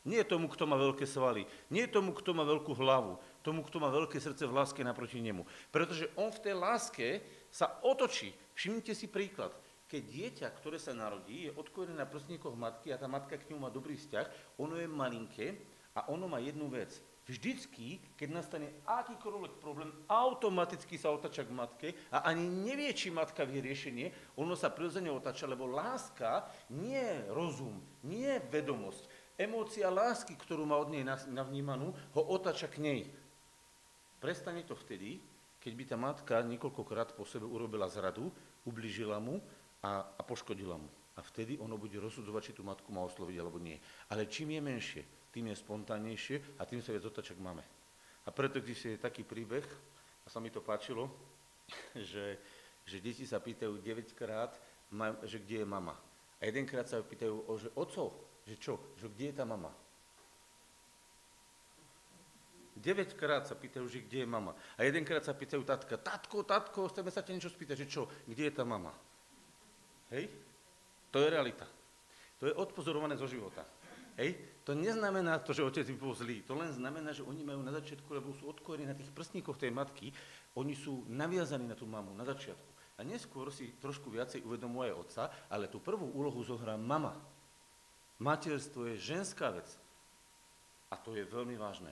Nie 0.05 0.21
tomu, 0.21 0.53
kto 0.53 0.69
má 0.69 0.77
veľké 0.77 1.09
svaly. 1.09 1.49
Nie 1.73 1.89
tomu, 1.89 2.13
kto 2.13 2.37
má 2.37 2.45
veľkú 2.45 2.77
hlavu. 2.77 3.17
Tomu, 3.41 3.65
kto 3.65 3.81
má 3.81 3.89
veľké 3.89 4.21
srdce 4.21 4.45
v 4.45 4.53
láske 4.53 4.85
naproti 4.85 5.17
nemu. 5.17 5.49
Pretože 5.73 6.13
on 6.21 6.29
v 6.29 6.43
tej 6.45 6.55
láske 6.55 7.07
sa 7.49 7.81
otočí. 7.81 8.37
Všimnite 8.53 8.93
si 8.93 9.09
príklad. 9.09 9.57
Keď 9.89 10.03
dieťa, 10.05 10.47
ktoré 10.61 10.77
sa 10.77 10.93
narodí, 10.93 11.49
je 11.49 11.57
odkojené 11.57 11.97
na 11.97 12.05
prstníkoch 12.05 12.53
matky 12.53 12.93
a 12.93 13.01
tá 13.01 13.09
matka 13.09 13.41
k 13.41 13.49
ňu 13.53 13.65
má 13.65 13.73
dobrý 13.73 13.97
vzťah, 13.97 14.57
ono 14.61 14.77
je 14.77 14.89
malinké 14.89 15.47
a 15.97 16.09
ono 16.13 16.29
má 16.29 16.41
jednu 16.41 16.69
vec. 16.69 17.01
Vždycky, 17.25 18.05
keď 18.21 18.29
nastane 18.37 18.69
akýkoľvek 18.85 19.57
problém, 19.57 19.89
automaticky 20.13 21.01
sa 21.01 21.09
otača 21.09 21.49
k 21.49 21.57
matke 21.57 21.89
a 22.13 22.21
ani 22.29 22.45
nevie, 22.45 22.93
či 22.93 23.09
matka 23.09 23.49
vie 23.49 23.65
riešenie, 23.65 24.37
ono 24.37 24.53
sa 24.53 24.69
prirodzene 24.69 25.09
otača, 25.09 25.49
lebo 25.49 25.65
láska 25.65 26.45
nie 26.69 27.01
je 27.01 27.25
rozum, 27.33 27.81
nie 28.05 28.29
je 28.29 28.45
vedomosť. 28.53 29.09
Emócia 29.35 29.91
lásky, 29.91 30.39
ktorú 30.39 30.63
má 30.63 30.79
od 30.79 30.95
nej 30.95 31.03
navnímanú, 31.27 31.91
ho 32.15 32.23
otača 32.31 32.71
k 32.71 32.79
nej. 32.79 33.01
Prestane 34.23 34.63
to 34.63 34.79
vtedy, 34.79 35.19
keď 35.59 35.73
by 35.75 35.85
tá 35.85 35.97
matka 35.99 36.35
niekoľkokrát 36.47 37.19
po 37.19 37.27
sebe 37.27 37.49
urobila 37.49 37.91
zradu, 37.91 38.31
ubližila 38.63 39.19
mu 39.19 39.43
a, 39.83 40.07
a 40.07 40.23
poškodila 40.23 40.79
mu. 40.79 40.87
A 41.19 41.21
vtedy 41.23 41.59
ono 41.59 41.75
bude 41.75 41.99
rozsudzovať, 41.99 42.43
či 42.51 42.57
tú 42.59 42.63
matku 42.63 42.95
má 42.95 43.03
osloviť 43.03 43.37
alebo 43.39 43.59
nie. 43.59 43.79
Ale 44.11 44.31
čím 44.31 44.55
je 44.55 44.61
menšie, 44.63 45.03
tým 45.35 45.51
je 45.51 45.57
spontánnejšie 45.59 46.59
a 46.59 46.63
tým 46.63 46.79
sa 46.79 46.95
viac 46.95 47.07
otačak 47.07 47.39
máme. 47.39 47.63
A 48.25 48.31
preto 48.31 48.63
existuje 48.63 49.03
taký 49.03 49.27
príbeh, 49.27 49.67
a 50.25 50.29
sa 50.31 50.41
mi 50.41 50.49
to 50.49 50.63
páčilo, 50.65 51.11
že, 52.13 52.39
že 52.87 52.97
deti 53.03 53.27
sa 53.27 53.43
pýtajú 53.43 53.83
9 53.83 54.15
krát, 54.15 54.55
že 55.27 55.43
kde 55.43 55.63
je 55.63 55.67
mama. 55.67 55.99
A 56.39 56.47
jedenkrát 56.47 56.87
sa 56.87 57.03
pýtajú, 57.03 57.35
že 57.59 57.69
oco, 57.75 58.15
že 58.45 58.55
čo, 58.61 58.81
že 59.01 59.09
kde 59.09 59.33
je 59.33 59.35
tá 59.37 59.45
mama. 59.49 59.73
9 62.75 63.15
krát 63.15 63.47
sa 63.47 63.55
pýtajú, 63.55 63.87
že 63.87 64.03
kde 64.03 64.27
je 64.27 64.29
mama. 64.29 64.53
A 64.77 64.83
jedenkrát 64.83 65.23
sa 65.23 65.33
pýtajú 65.33 65.63
tatka, 65.63 65.95
tatko, 65.95 66.43
tatko, 66.43 66.91
chceme 66.91 67.09
sa 67.09 67.23
ťa 67.23 67.33
niečo 67.39 67.55
spýtať, 67.55 67.87
že 67.87 67.87
čo, 67.87 68.11
kde 68.27 68.51
je 68.51 68.53
tá 68.53 68.67
mama. 68.67 68.91
Hej? 70.11 70.29
To 71.15 71.23
je 71.23 71.29
realita. 71.31 71.65
To 72.43 72.51
je 72.51 72.59
odpozorované 72.59 73.15
zo 73.15 73.31
života. 73.31 73.63
Hej? 74.19 74.37
To 74.67 74.75
neznamená 74.75 75.39
to, 75.41 75.55
že 75.55 75.63
otec 75.63 75.87
by 75.95 75.97
bol 75.97 76.13
zlý. 76.19 76.43
To 76.51 76.59
len 76.59 76.75
znamená, 76.75 77.15
že 77.15 77.23
oni 77.23 77.47
majú 77.47 77.63
na 77.63 77.71
začiatku, 77.73 78.11
lebo 78.11 78.35
sú 78.35 78.51
odkorení 78.51 78.91
na 78.91 78.99
tých 78.99 79.15
prstníkoch 79.15 79.57
tej 79.57 79.71
matky, 79.71 80.11
oni 80.59 80.75
sú 80.75 81.07
naviazaní 81.07 81.71
na 81.71 81.79
tú 81.79 81.87
mamu 81.87 82.11
na 82.15 82.27
začiatku. 82.27 82.99
A 82.99 83.03
neskôr 83.03 83.51
si 83.51 83.75
trošku 83.83 84.07
viacej 84.11 84.47
uvedomuje 84.47 84.95
otca, 84.95 85.31
ale 85.51 85.67
tú 85.67 85.83
prvú 85.83 86.11
úlohu 86.15 86.43
zohrá 86.47 86.79
mama. 86.79 87.19
Materstvo 88.23 88.87
je 88.91 89.01
ženská 89.01 89.51
vec. 89.51 89.67
A 90.91 90.99
to 91.01 91.19
je 91.19 91.27
veľmi 91.27 91.59
vážne. 91.59 91.91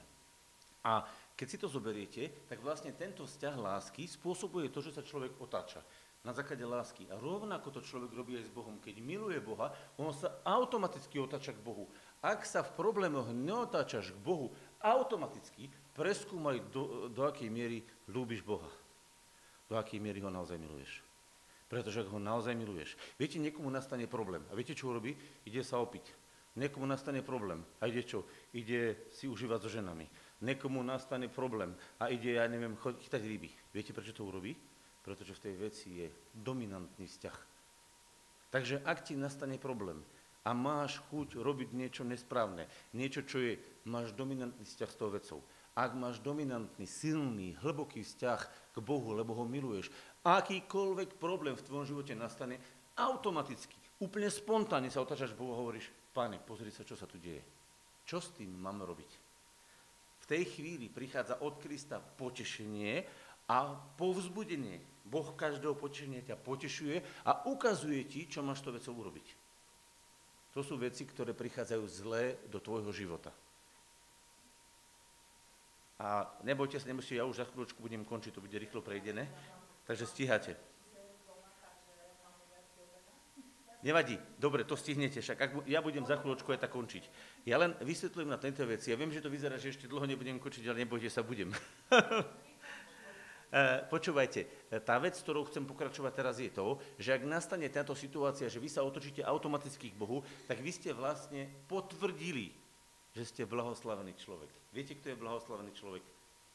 A 0.83 1.07
keď 1.39 1.47
si 1.49 1.59
to 1.59 1.71
zoberiete, 1.71 2.47
tak 2.47 2.63
vlastne 2.63 2.95
tento 2.95 3.27
vzťah 3.27 3.55
lásky 3.59 4.07
spôsobuje 4.07 4.71
to, 4.71 4.83
že 4.83 4.95
sa 4.95 5.03
človek 5.03 5.39
otáča 5.39 5.83
na 6.23 6.31
základe 6.31 6.63
lásky. 6.63 7.11
A 7.11 7.19
rovnako 7.19 7.75
to 7.75 7.81
človek 7.83 8.15
robí 8.15 8.39
aj 8.39 8.47
s 8.47 8.55
Bohom. 8.55 8.79
Keď 8.79 9.03
miluje 9.03 9.43
Boha, 9.43 9.75
on 9.99 10.15
sa 10.15 10.39
automaticky 10.47 11.19
otáča 11.19 11.51
k 11.55 11.63
Bohu. 11.63 11.91
Ak 12.23 12.47
sa 12.47 12.63
v 12.63 12.75
problémoch 12.79 13.35
neotáčaš 13.35 14.15
k 14.15 14.23
Bohu, 14.23 14.55
automaticky 14.79 15.67
preskúmaj, 15.99 16.63
do, 16.71 17.11
do 17.11 17.27
akej 17.27 17.51
miery 17.51 17.83
ľúbiš 18.07 18.47
Boha. 18.47 18.71
Do 19.67 19.75
akej 19.75 19.99
miery 19.99 20.23
ho 20.23 20.31
naozaj 20.31 20.59
miluješ. 20.63 21.03
Pretože 21.73 22.05
ho 22.05 22.21
naozaj 22.21 22.53
miluješ. 22.53 23.01
Viete, 23.17 23.41
niekomu 23.41 23.73
nastane 23.73 24.05
problém. 24.05 24.45
A 24.49 24.53
viete, 24.53 24.77
čo 24.77 24.93
urobí? 24.93 25.17
Ide 25.49 25.65
sa 25.65 25.81
opiť. 25.81 26.05
Niekomu 26.61 26.85
nastane 26.85 27.25
problém. 27.25 27.65
A 27.81 27.89
ide 27.89 28.05
čo? 28.05 28.29
Ide 28.53 29.09
si 29.09 29.25
užívať 29.25 29.59
so 29.65 29.73
ženami 29.73 30.05
Nekomu 30.43 30.83
nastane 30.83 31.31
problém 31.31 31.71
a 32.03 32.11
ide, 32.11 32.35
ja 32.35 32.51
neviem, 32.51 32.75
chytať 32.75 33.23
ryby. 33.23 33.47
Viete, 33.71 33.95
prečo 33.95 34.11
to 34.11 34.27
urobí? 34.27 34.59
Pretože 35.07 35.39
v 35.39 35.43
tej 35.49 35.55
veci 35.55 35.89
je 36.03 36.07
dominantný 36.35 37.07
vzťah. 37.07 37.39
Takže 38.51 38.83
ak 38.83 39.07
ti 39.07 39.15
nastane 39.15 39.57
problém 39.63 40.03
a 40.43 40.51
máš 40.51 40.99
chuť 41.09 41.39
robiť 41.39 41.71
niečo 41.79 42.03
nesprávne, 42.03 42.67
niečo, 42.91 43.23
čo 43.23 43.39
je, 43.39 43.55
máš 43.87 44.11
dominantný 44.19 44.67
vzťah 44.67 44.91
s 44.91 44.99
tou 44.99 45.15
vecou, 45.15 45.41
ak 45.73 45.97
máš 45.97 46.21
dominantný, 46.21 46.85
silný, 46.85 47.57
hlboký 47.65 48.05
vzťah 48.05 48.41
k 48.75 48.77
Bohu, 48.83 49.17
lebo 49.17 49.33
ho 49.33 49.49
miluješ, 49.49 49.89
akýkoľvek 50.23 51.19
problém 51.19 51.59
v 51.59 51.67
tvojom 51.67 51.87
živote 51.87 52.15
nastane, 52.15 52.59
automaticky, 52.99 53.75
úplne 54.03 54.31
spontánne 54.31 54.89
sa 54.89 55.03
otáčaš 55.03 55.35
Bohu 55.35 55.55
a 55.55 55.61
hovoríš, 55.61 55.91
páne, 56.15 56.39
pozri 56.39 56.71
sa, 56.71 56.87
čo 56.87 56.95
sa 56.95 57.07
tu 57.11 57.19
deje. 57.19 57.43
Čo 58.07 58.19
s 58.19 58.35
tým 58.35 58.51
mám 58.51 58.83
robiť? 58.83 59.33
v 60.23 60.25
tej 60.31 60.43
chvíli 60.47 60.87
prichádza 60.87 61.43
od 61.43 61.59
Krista 61.59 61.99
potešenie 61.99 63.03
a 63.51 63.75
povzbudenie. 63.99 64.79
Boh 65.03 65.35
každého 65.35 65.75
potešenia 65.75 66.23
ťa 66.23 66.39
potešuje 66.39 67.27
a 67.27 67.43
ukazuje 67.51 68.07
ti, 68.07 68.31
čo 68.31 68.39
máš 68.47 68.63
to 68.63 68.71
vecou 68.71 68.95
urobiť. 69.03 69.27
To 70.55 70.63
sú 70.63 70.79
veci, 70.79 71.03
ktoré 71.03 71.35
prichádzajú 71.35 71.85
zlé 71.91 72.39
do 72.47 72.63
tvojho 72.63 72.95
života. 72.95 73.35
A 75.99 76.27
nebojte 76.47 76.79
sa, 76.79 76.87
nemusí, 76.87 77.19
ja 77.19 77.27
už 77.27 77.43
za 77.43 77.47
chvíľočku 77.51 77.83
budem 77.83 78.07
končiť, 78.07 78.35
to 78.35 78.43
bude 78.43 78.55
rýchlo 78.55 78.83
prejdené, 78.83 79.27
takže 79.93 80.09
stíhate. 80.09 80.57
Nevadí, 83.85 84.17
dobre, 84.41 84.65
to 84.65 84.73
stihnete, 84.73 85.21
však 85.21 85.37
ak 85.37 85.51
ja 85.69 85.85
budem 85.85 86.07
za 86.09 86.17
chvíľočku 86.17 86.49
aj 86.55 86.65
tak 86.65 86.73
končiť. 86.73 87.05
Ja 87.45 87.61
len 87.61 87.77
vysvetľujem 87.77 88.31
na 88.31 88.41
tejto 88.41 88.65
veci. 88.65 88.89
Ja 88.89 88.97
viem, 88.97 89.13
že 89.13 89.21
to 89.21 89.29
vyzerá, 89.29 89.61
že 89.61 89.75
ešte 89.75 89.91
dlho 89.91 90.09
nebudem 90.09 90.41
končiť, 90.41 90.65
ale 90.65 90.89
nebojte 90.89 91.13
sa, 91.13 91.21
budem. 91.21 91.53
E, 93.53 93.85
počúvajte, 93.85 94.49
e, 94.73 94.81
tá 94.81 94.97
vec, 94.97 95.13
ktorou 95.13 95.45
chcem 95.45 95.69
pokračovať 95.69 96.13
teraz 96.17 96.41
je 96.41 96.49
to, 96.49 96.81
že 96.97 97.21
ak 97.21 97.29
nastane 97.29 97.69
táto 97.69 97.93
situácia, 97.93 98.49
že 98.49 98.57
vy 98.57 98.65
sa 98.65 98.81
otočíte 98.81 99.21
automaticky 99.21 99.93
k 99.93 100.01
Bohu, 100.01 100.25
tak 100.49 100.65
vy 100.65 100.73
ste 100.73 100.97
vlastne 100.97 101.53
potvrdili, 101.69 102.49
že 103.13 103.29
ste 103.29 103.45
blahoslavený 103.45 104.17
človek. 104.17 104.49
Viete, 104.73 104.97
kto 104.97 105.13
je 105.13 105.21
blahoslavený 105.21 105.69
človek? 105.77 106.01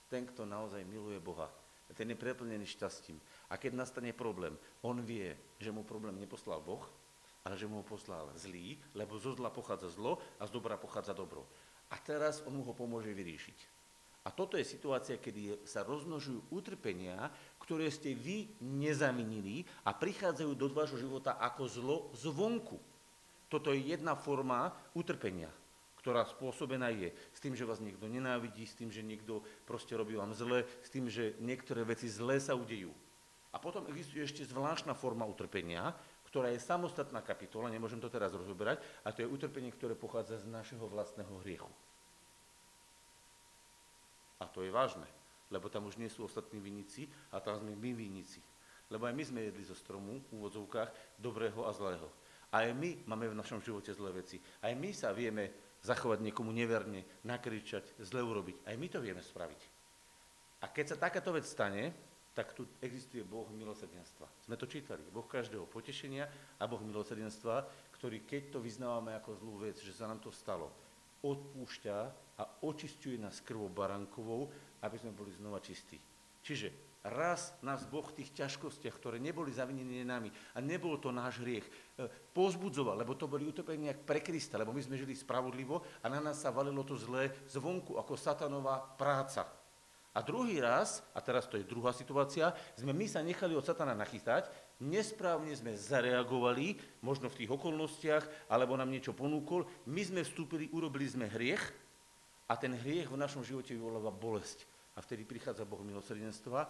Ten, 0.09 0.25
kto 0.25 0.49
naozaj 0.49 0.81
miluje 0.89 1.21
Boha. 1.21 1.53
Ten 1.95 2.11
je 2.11 2.19
preplnený 2.19 2.67
šťastím. 2.67 3.17
A 3.51 3.55
keď 3.55 3.79
nastane 3.79 4.11
problém, 4.11 4.53
on 4.83 4.99
vie, 5.01 5.31
že 5.57 5.71
mu 5.71 5.87
problém 5.87 6.19
neposlal 6.19 6.59
Boh, 6.59 6.83
ale 7.47 7.55
že 7.55 7.63
mu 7.63 7.79
ho 7.79 7.85
poslal 7.87 8.27
zlý, 8.35 8.75
lebo 8.91 9.15
zo 9.15 9.31
zla 9.31 9.47
pochádza 9.47 9.87
zlo 9.87 10.19
a 10.35 10.43
z 10.43 10.51
dobra 10.51 10.75
pochádza 10.75 11.15
dobro. 11.15 11.47
A 11.87 11.95
teraz 11.95 12.43
on 12.43 12.59
mu 12.59 12.63
ho 12.67 12.75
pomôže 12.75 13.15
vyriešiť. 13.15 13.79
A 14.27 14.35
toto 14.35 14.59
je 14.59 14.67
situácia, 14.67 15.15
kedy 15.15 15.63
sa 15.63 15.87
rozmnožujú 15.87 16.51
utrpenia, 16.51 17.31
ktoré 17.63 17.87
ste 17.87 18.11
vy 18.11 18.51
nezavinili 18.59 19.63
a 19.87 19.95
prichádzajú 19.95 20.51
do 20.51 20.67
vášho 20.67 20.99
života 20.99 21.39
ako 21.39 21.63
zlo 21.71 21.97
zvonku. 22.11 22.75
Toto 23.47 23.71
je 23.71 23.95
jedna 23.95 24.19
forma 24.19 24.75
utrpenia, 24.91 25.47
ktorá 26.07 26.23
spôsobená 26.23 26.87
je 26.95 27.11
s 27.35 27.43
tým, 27.43 27.51
že 27.51 27.67
vás 27.67 27.83
niekto 27.83 28.07
nenávidí, 28.07 28.63
s 28.63 28.79
tým, 28.79 28.87
že 28.87 29.03
niekto 29.03 29.43
proste 29.67 29.91
robí 29.91 30.15
vám 30.15 30.31
zle, 30.31 30.63
s 30.79 30.87
tým, 30.87 31.11
že 31.11 31.35
niektoré 31.43 31.83
veci 31.83 32.07
zlé 32.07 32.39
sa 32.39 32.55
udejú. 32.55 32.95
A 33.51 33.59
potom 33.59 33.83
existuje 33.91 34.23
ešte 34.23 34.47
zvláštna 34.47 34.95
forma 34.95 35.27
utrpenia, 35.27 35.91
ktorá 36.31 36.47
je 36.55 36.63
samostatná 36.63 37.19
kapitola, 37.19 37.67
nemôžem 37.67 37.99
to 37.99 38.07
teraz 38.07 38.31
rozoberať, 38.31 38.79
a 39.03 39.11
to 39.11 39.19
je 39.19 39.27
utrpenie, 39.27 39.67
ktoré 39.67 39.99
pochádza 39.99 40.39
z 40.39 40.47
našeho 40.47 40.87
vlastného 40.87 41.43
hriechu. 41.43 41.67
A 44.39 44.47
to 44.47 44.63
je 44.63 44.71
vážne, 44.71 45.11
lebo 45.51 45.67
tam 45.67 45.91
už 45.91 45.99
nie 45.99 46.07
sú 46.07 46.23
ostatní 46.23 46.63
vinici, 46.63 47.11
a 47.35 47.43
tam 47.43 47.59
sme 47.59 47.75
my 47.75 47.91
vinici. 47.91 48.39
Lebo 48.87 49.11
aj 49.11 49.11
my 49.11 49.23
sme 49.27 49.43
jedli 49.43 49.67
zo 49.67 49.75
stromu 49.75 50.23
v 50.23 50.39
úvodzovkách 50.39 51.19
dobrého 51.19 51.67
a 51.67 51.75
zlého. 51.75 52.07
Aj 52.47 52.63
my 52.71 53.03
máme 53.03 53.27
v 53.27 53.39
našom 53.43 53.59
živote 53.59 53.91
zlé 53.91 54.23
veci. 54.23 54.39
Aj 54.63 54.71
my 54.71 54.95
sa 54.95 55.11
vieme 55.11 55.66
zachovať 55.87 56.19
niekomu 56.19 56.51
neverne, 56.51 57.07
nakričať, 57.23 57.87
zle 58.03 58.19
urobiť. 58.19 58.67
Aj 58.67 58.75
my 58.75 58.87
to 58.91 58.99
vieme 58.99 59.23
spraviť. 59.23 59.61
A 60.61 60.67
keď 60.67 60.85
sa 60.91 60.97
takáto 60.99 61.31
vec 61.31 61.47
stane, 61.47 61.95
tak 62.35 62.53
tu 62.53 62.69
existuje 62.83 63.25
Boh 63.25 63.49
milosrdenstva. 63.49 64.29
Sme 64.45 64.59
to 64.59 64.69
čítali. 64.69 65.01
Boh 65.09 65.25
každého 65.25 65.65
potešenia 65.65 66.29
a 66.61 66.63
Boh 66.69 66.77
milosrdenstva, 66.83 67.65
ktorý 67.97 68.27
keď 68.27 68.53
to 68.53 68.59
vyznávame 68.61 69.17
ako 69.17 69.41
zlú 69.41 69.53
vec, 69.65 69.81
že 69.81 69.95
sa 69.95 70.05
nám 70.05 70.21
to 70.21 70.29
stalo, 70.29 70.69
odpúšťa 71.25 71.97
a 72.37 72.43
očistuje 72.61 73.17
nás 73.17 73.41
krvou 73.41 73.73
barankovou, 73.73 74.53
aby 74.85 74.95
sme 75.01 75.17
boli 75.17 75.33
znova 75.33 75.57
čistí. 75.57 75.97
Čiže 76.47 76.71
raz 77.03 77.51
nás 77.59 77.83
Boh 77.83 78.07
v 78.07 78.23
tých 78.23 78.31
ťažkostiach, 78.31 78.95
ktoré 78.95 79.19
neboli 79.19 79.51
zavinené 79.51 80.07
nami 80.07 80.31
a 80.55 80.63
nebol 80.63 80.95
to 80.95 81.11
náš 81.11 81.43
hriech, 81.43 81.67
e, 81.67 81.71
pozbudzoval, 82.31 82.95
lebo 82.95 83.19
to 83.19 83.27
boli 83.27 83.43
utrpenia 83.43 83.91
pre 83.91 84.23
Krista, 84.23 84.55
lebo 84.55 84.71
my 84.71 84.79
sme 84.79 84.95
žili 84.95 85.11
spravodlivo 85.11 85.83
a 85.99 86.07
na 86.07 86.23
nás 86.23 86.39
sa 86.39 86.55
valilo 86.55 86.87
to 86.87 86.95
zlé 86.95 87.35
zvonku, 87.51 87.99
ako 87.99 88.15
satanová 88.15 88.79
práca. 88.95 89.43
A 90.15 90.23
druhý 90.23 90.63
raz, 90.63 91.03
a 91.13 91.19
teraz 91.19 91.45
to 91.45 91.59
je 91.59 91.67
druhá 91.67 91.91
situácia, 91.91 92.55
sme 92.79 92.95
my 92.95 93.05
sa 93.05 93.19
nechali 93.19 93.53
od 93.53 93.61
satana 93.61 93.93
nachytať, 93.93 94.49
nesprávne 94.81 95.51
sme 95.51 95.77
zareagovali, 95.77 96.79
možno 97.05 97.27
v 97.29 97.43
tých 97.43 97.53
okolnostiach, 97.53 98.49
alebo 98.49 98.73
nám 98.73 98.89
niečo 98.89 99.13
ponúkol, 99.13 99.67
my 99.85 100.01
sme 100.01 100.21
vstúpili, 100.23 100.71
urobili 100.73 101.05
sme 101.05 101.29
hriech 101.29 101.61
a 102.49 102.57
ten 102.57 102.73
hriech 102.73 103.11
v 103.11 103.19
našom 103.19 103.45
živote 103.45 103.77
vyvoláva 103.77 104.09
bolesť. 104.09 104.76
A 104.97 104.99
vtedy 105.05 105.23
prichádza 105.29 105.63
Boh 105.69 105.79
milosrdenstva, 105.85 106.65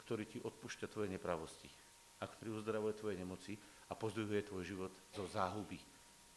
ktorý 0.00 0.24
ti 0.24 0.38
odpúšťa 0.40 0.88
tvoje 0.88 1.12
nepravosti 1.12 1.68
a 2.16 2.24
ktorý 2.24 2.56
uzdravuje 2.56 2.94
tvoje 2.96 3.16
nemoci 3.20 3.52
a 3.86 3.92
pozdvihuje 3.92 4.48
tvoj 4.48 4.64
život 4.64 4.92
zo 5.12 5.28
záhuby 5.28 5.76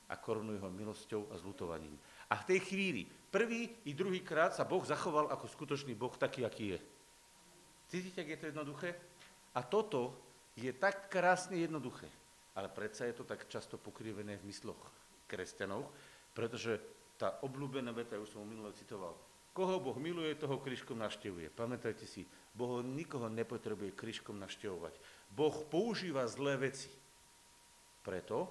a 0.09 0.17
korunuje 0.19 0.59
ho 0.59 0.69
milosťou 0.73 1.31
a 1.31 1.39
zlutovaním. 1.39 1.95
A 2.27 2.35
v 2.43 2.47
tej 2.55 2.59
chvíli, 2.65 3.01
prvý 3.07 3.69
i 3.87 3.95
druhý 3.95 4.19
krát 4.25 4.51
sa 4.51 4.67
Boh 4.67 4.81
zachoval 4.83 5.31
ako 5.31 5.45
skutočný 5.47 5.95
Boh, 5.95 6.11
taký, 6.17 6.43
aký 6.43 6.75
je. 6.75 6.79
Cítite, 7.89 8.21
ak 8.21 8.29
je 8.29 8.39
to 8.41 8.49
jednoduché? 8.51 8.89
A 9.55 9.61
toto 9.63 10.17
je 10.57 10.69
tak 10.75 11.07
krásne 11.07 11.57
jednoduché. 11.57 12.09
Ale 12.57 12.67
predsa 12.67 13.05
je 13.07 13.15
to 13.15 13.23
tak 13.23 13.47
často 13.47 13.79
pokrivené 13.79 14.35
v 14.41 14.49
mysloch 14.49 14.81
kresťanov, 15.29 15.87
pretože 16.33 16.81
tá 17.15 17.39
obľúbená 17.45 17.93
veta, 17.93 18.17
už 18.17 18.33
som 18.33 18.43
minule 18.43 18.73
citoval, 18.73 19.13
koho 19.59 19.75
Boh 19.83 19.99
miluje, 19.99 20.39
toho 20.39 20.55
kryškom 20.63 20.95
naštevuje. 20.95 21.51
Pamätajte 21.51 22.07
si, 22.07 22.23
Boh 22.55 22.79
nikoho 22.79 23.27
nepotrebuje 23.27 23.91
kryškom 23.91 24.39
naštevovať. 24.39 24.95
Boh 25.35 25.51
používa 25.67 26.23
zlé 26.31 26.71
veci 26.71 26.87
preto, 27.99 28.47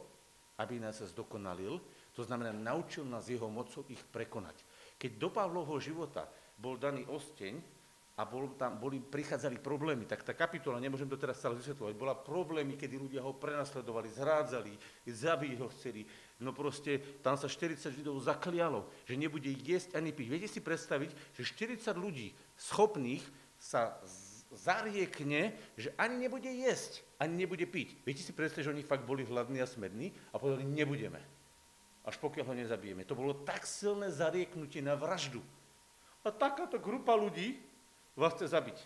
aby 0.61 0.77
nás 0.77 1.01
zdokonalil, 1.01 1.81
to 2.12 2.21
znamená, 2.21 2.53
naučil 2.53 3.09
nás 3.09 3.25
jeho 3.25 3.49
mocou 3.49 3.88
ich 3.88 4.05
prekonať. 4.12 4.61
Keď 5.01 5.16
do 5.16 5.33
Pavlovho 5.33 5.81
života 5.81 6.29
bol 6.61 6.77
daný 6.77 7.09
osteň 7.09 7.57
a 8.18 8.27
bol 8.29 8.53
tam, 8.61 8.77
boli, 8.77 9.01
prichádzali 9.01 9.64
problémy, 9.64 10.05
tak 10.05 10.27
tá 10.27 10.37
kapitola, 10.37 10.83
nemôžem 10.83 11.09
to 11.09 11.16
teraz 11.16 11.40
celé 11.40 11.57
vysvetľovať, 11.57 11.94
bola 11.97 12.18
problémy, 12.18 12.77
kedy 12.77 12.99
ľudia 13.01 13.25
ho 13.25 13.33
prenasledovali, 13.33 14.12
zrádzali, 14.12 14.75
zabiť 15.09 15.57
ho 15.57 15.73
chceli. 15.73 16.05
No 16.38 16.55
proste 16.55 17.03
tam 17.22 17.35
sa 17.35 17.51
40 17.51 17.83
Židov 17.90 18.22
zaklialo, 18.22 18.87
že 19.05 19.18
nebude 19.18 19.51
jesť 19.51 19.98
ani 19.98 20.14
piť. 20.14 20.27
Viete 20.31 20.48
si 20.51 20.62
predstaviť, 20.62 21.11
že 21.35 21.42
40 21.42 21.83
ľudí 21.98 22.31
schopných 22.55 23.27
sa 23.59 23.98
zariekne, 24.55 25.53
že 25.74 25.90
ani 25.98 26.31
nebude 26.31 26.46
jesť, 26.46 27.03
ani 27.18 27.42
nebude 27.42 27.66
piť. 27.66 27.98
Viete 28.07 28.22
si 28.22 28.31
predstaviť, 28.31 28.70
že 28.70 28.74
oni 28.74 28.87
fakt 28.87 29.03
boli 29.03 29.27
hladní 29.27 29.59
a 29.59 29.66
smední 29.66 30.14
a 30.31 30.38
povedali, 30.38 30.62
nebudeme 30.62 31.18
až 32.09 32.16
pokiaľ 32.16 32.44
ho 32.48 32.55
nezabijeme. 32.57 33.05
To 33.05 33.12
bolo 33.12 33.37
tak 33.44 33.68
silné 33.68 34.09
zarieknutie 34.09 34.81
na 34.81 34.96
vraždu. 34.96 35.44
A 36.24 36.33
takáto 36.33 36.81
grupa 36.81 37.12
ľudí 37.12 37.61
vás 38.16 38.33
chce 38.33 38.57
zabiť. 38.57 38.79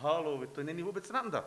Halo, 0.00 0.40
to 0.48 0.64
není 0.64 0.80
vôbec 0.80 1.04
sranda. 1.04 1.44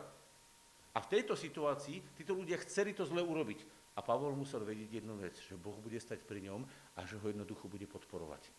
A 0.93 1.01
v 1.01 1.09
tejto 1.09 1.33
situácii 1.33 2.05
títo 2.13 2.37
ľudia 2.37 2.61
chceli 2.61 2.93
to 2.93 3.01
zle 3.09 3.25
urobiť. 3.25 3.65
A 3.93 4.01
Pavol 4.01 4.33
musel 4.33 4.65
vedieť 4.65 5.01
jednu 5.01 5.13
vec, 5.21 5.37
že 5.37 5.53
Boh 5.53 5.77
bude 5.77 6.01
stať 6.01 6.25
pri 6.25 6.41
ňom 6.49 6.65
a 6.97 6.99
že 7.05 7.21
ho 7.21 7.25
jednoducho 7.29 7.69
bude 7.69 7.85
podporovať. 7.85 8.49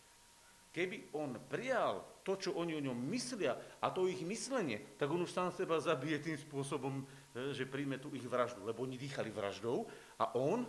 Keby 0.75 1.15
on 1.15 1.39
prijal 1.47 2.03
to, 2.27 2.35
čo 2.35 2.59
oni 2.59 2.75
o 2.75 2.83
ňom 2.83 2.99
myslia 3.15 3.55
a 3.79 3.95
to 3.95 4.11
ich 4.11 4.27
myslenie, 4.27 4.99
tak 4.99 5.07
on 5.07 5.23
už 5.23 5.31
sám 5.31 5.55
seba 5.55 5.79
zabije 5.79 6.19
tým 6.19 6.35
spôsobom, 6.35 6.99
e, 6.99 7.55
že 7.55 7.63
príjme 7.63 8.03
tú 8.03 8.11
ich 8.11 8.27
vraždu, 8.27 8.67
lebo 8.67 8.83
oni 8.83 8.99
dýchali 8.99 9.31
vraždou 9.31 9.87
a 10.19 10.35
on 10.35 10.67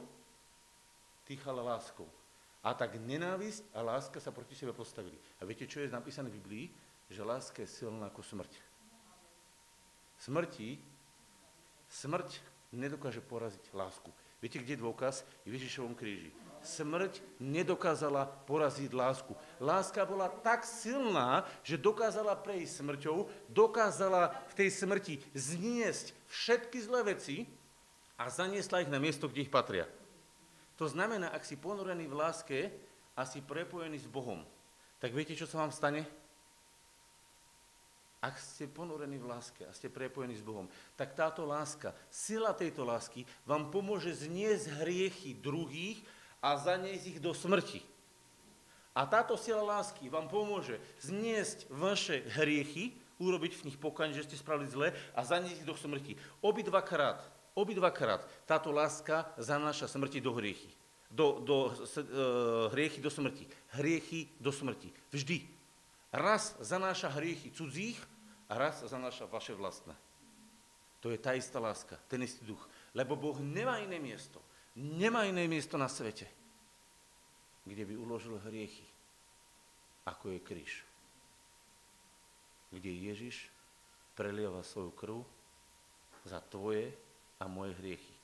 dýchala 1.25 1.65
láskou. 1.65 2.05
A 2.61 2.77
tak 2.77 3.01
nenávisť 3.01 3.65
a 3.73 3.81
láska 3.81 4.21
sa 4.21 4.29
proti 4.29 4.53
sebe 4.53 4.77
postavili. 4.77 5.17
A 5.41 5.45
viete, 5.45 5.65
čo 5.65 5.81
je 5.81 5.89
napísané 5.89 6.29
v 6.29 6.37
Biblii? 6.37 6.65
Že 7.09 7.21
láska 7.25 7.61
je 7.61 7.69
silná 7.69 8.09
ako 8.09 8.21
smrť. 8.21 8.53
Smrti, 10.21 10.77
smrť 11.89 12.29
nedokáže 12.73 13.21
poraziť 13.25 13.73
lásku. 13.73 14.09
Viete, 14.45 14.61
kde 14.61 14.77
je 14.77 14.85
dôkaz? 14.85 15.25
V 15.41 15.57
Ježišovom 15.57 15.97
kríži. 15.97 16.29
Smrť 16.61 17.17
nedokázala 17.41 18.29
poraziť 18.45 18.93
lásku. 18.93 19.33
Láska 19.57 20.05
bola 20.05 20.29
tak 20.29 20.69
silná, 20.69 21.49
že 21.65 21.81
dokázala 21.81 22.37
prejsť 22.37 22.85
smrťou, 22.85 23.25
dokázala 23.49 24.37
v 24.53 24.53
tej 24.53 24.69
smrti 24.69 25.17
zniesť 25.33 26.13
všetky 26.29 26.77
zlé 26.77 27.17
veci 27.17 27.49
a 28.21 28.29
zaniesla 28.29 28.85
ich 28.85 28.93
na 28.93 29.01
miesto, 29.01 29.25
kde 29.25 29.49
ich 29.49 29.49
patria. 29.49 29.89
To 30.77 30.85
znamená, 30.85 31.33
ak 31.33 31.41
si 31.41 31.57
ponorený 31.57 32.05
v 32.05 32.13
láske 32.13 32.59
a 33.17 33.25
si 33.25 33.41
prepojený 33.41 33.97
s 33.97 34.05
Bohom, 34.05 34.45
tak 35.01 35.09
viete, 35.09 35.33
čo 35.33 35.49
sa 35.49 35.65
vám 35.65 35.73
stane? 35.73 36.05
Ak 38.23 38.39
ste 38.41 38.65
ponorení 38.65 39.21
v 39.21 39.29
láske 39.29 39.63
a 39.67 39.75
ste 39.75 39.91
prepojení 39.91 40.33
s 40.35 40.43
Bohom, 40.43 40.65
tak 40.97 41.13
táto 41.13 41.45
láska, 41.45 41.93
sila 42.09 42.55
tejto 42.55 42.83
lásky 42.87 43.27
vám 43.45 43.69
pomôže 43.69 44.11
zniesť 44.15 44.81
hriechy 44.81 45.37
druhých 45.37 46.01
a 46.41 46.57
zaniesť 46.57 47.05
ich 47.15 47.19
do 47.21 47.35
smrti. 47.35 47.83
A 48.95 49.03
táto 49.03 49.35
sila 49.35 49.61
lásky 49.61 50.07
vám 50.07 50.31
pomôže 50.31 50.79
zniesť 51.03 51.67
vaše 51.67 52.23
hriechy, 52.39 52.95
urobiť 53.19 53.59
v 53.59 53.65
nich 53.71 53.77
pokaň, 53.79 54.15
že 54.15 54.27
ste 54.27 54.39
spravili 54.39 54.67
zle 54.71 54.87
a 55.15 55.21
zaniesť 55.23 55.63
ich 55.63 55.67
do 55.67 55.75
smrti. 55.75 56.15
Obidvakrát 56.43 57.35
Obidvakrát 57.55 58.27
táto 58.43 58.67
láska 58.67 59.31
zanáša 59.39 59.87
smrti 59.87 60.19
do 60.19 60.35
hriechy. 60.35 60.67
Do, 61.07 61.39
do, 61.39 61.71
uh, 61.71 62.67
hriechy 62.75 62.99
do 62.99 63.07
smrti. 63.07 63.47
Hriechy 63.79 64.27
do 64.43 64.51
smrti. 64.51 64.91
Vždy. 65.15 65.47
Raz 66.15 66.55
zanáša 66.63 67.11
hriechy 67.11 67.51
cudzích 67.51 67.99
a 68.47 68.55
raz 68.55 68.87
zanáša 68.87 69.27
vaše 69.27 69.51
vlastné. 69.51 69.91
To 71.03 71.11
je 71.11 71.19
tá 71.19 71.35
istá 71.35 71.59
láska, 71.59 71.99
ten 72.07 72.23
istý 72.23 72.47
duch. 72.47 72.63
Lebo 72.95 73.19
Boh 73.19 73.35
nemá 73.43 73.83
iné 73.83 73.99
miesto. 73.99 74.39
Nemá 74.79 75.27
iné 75.27 75.43
miesto 75.43 75.75
na 75.75 75.91
svete, 75.91 76.27
kde 77.67 77.83
by 77.83 77.95
uložil 77.95 78.39
hriechy, 78.47 78.83
ako 80.07 80.35
je 80.35 80.39
kríž. 80.39 80.73
Kde 82.71 82.91
Ježiš 83.11 83.51
prelieva 84.15 84.63
svoju 84.63 84.91
krv 84.95 85.19
za 86.27 86.39
tvoje 86.47 86.95
a 87.39 87.47
moje 87.47 87.75
hriechy. 87.79 88.15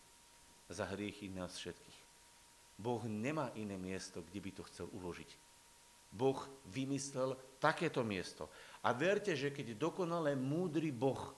Za 0.72 0.88
hriechy 0.88 1.28
nás 1.28 1.60
všetkých. 1.60 2.00
Boh 2.80 3.04
nemá 3.04 3.52
iné 3.60 3.76
miesto, 3.76 4.24
kde 4.24 4.40
by 4.40 4.52
to 4.56 4.64
chcel 4.72 4.88
uložiť. 4.96 5.51
Boh 6.12 6.44
vymyslel 6.68 7.40
takéto 7.58 8.04
miesto. 8.04 8.52
A 8.84 8.92
verte, 8.92 9.32
že 9.34 9.50
keď 9.50 9.80
dokonale 9.80 10.36
múdry 10.36 10.92
Boh 10.92 11.32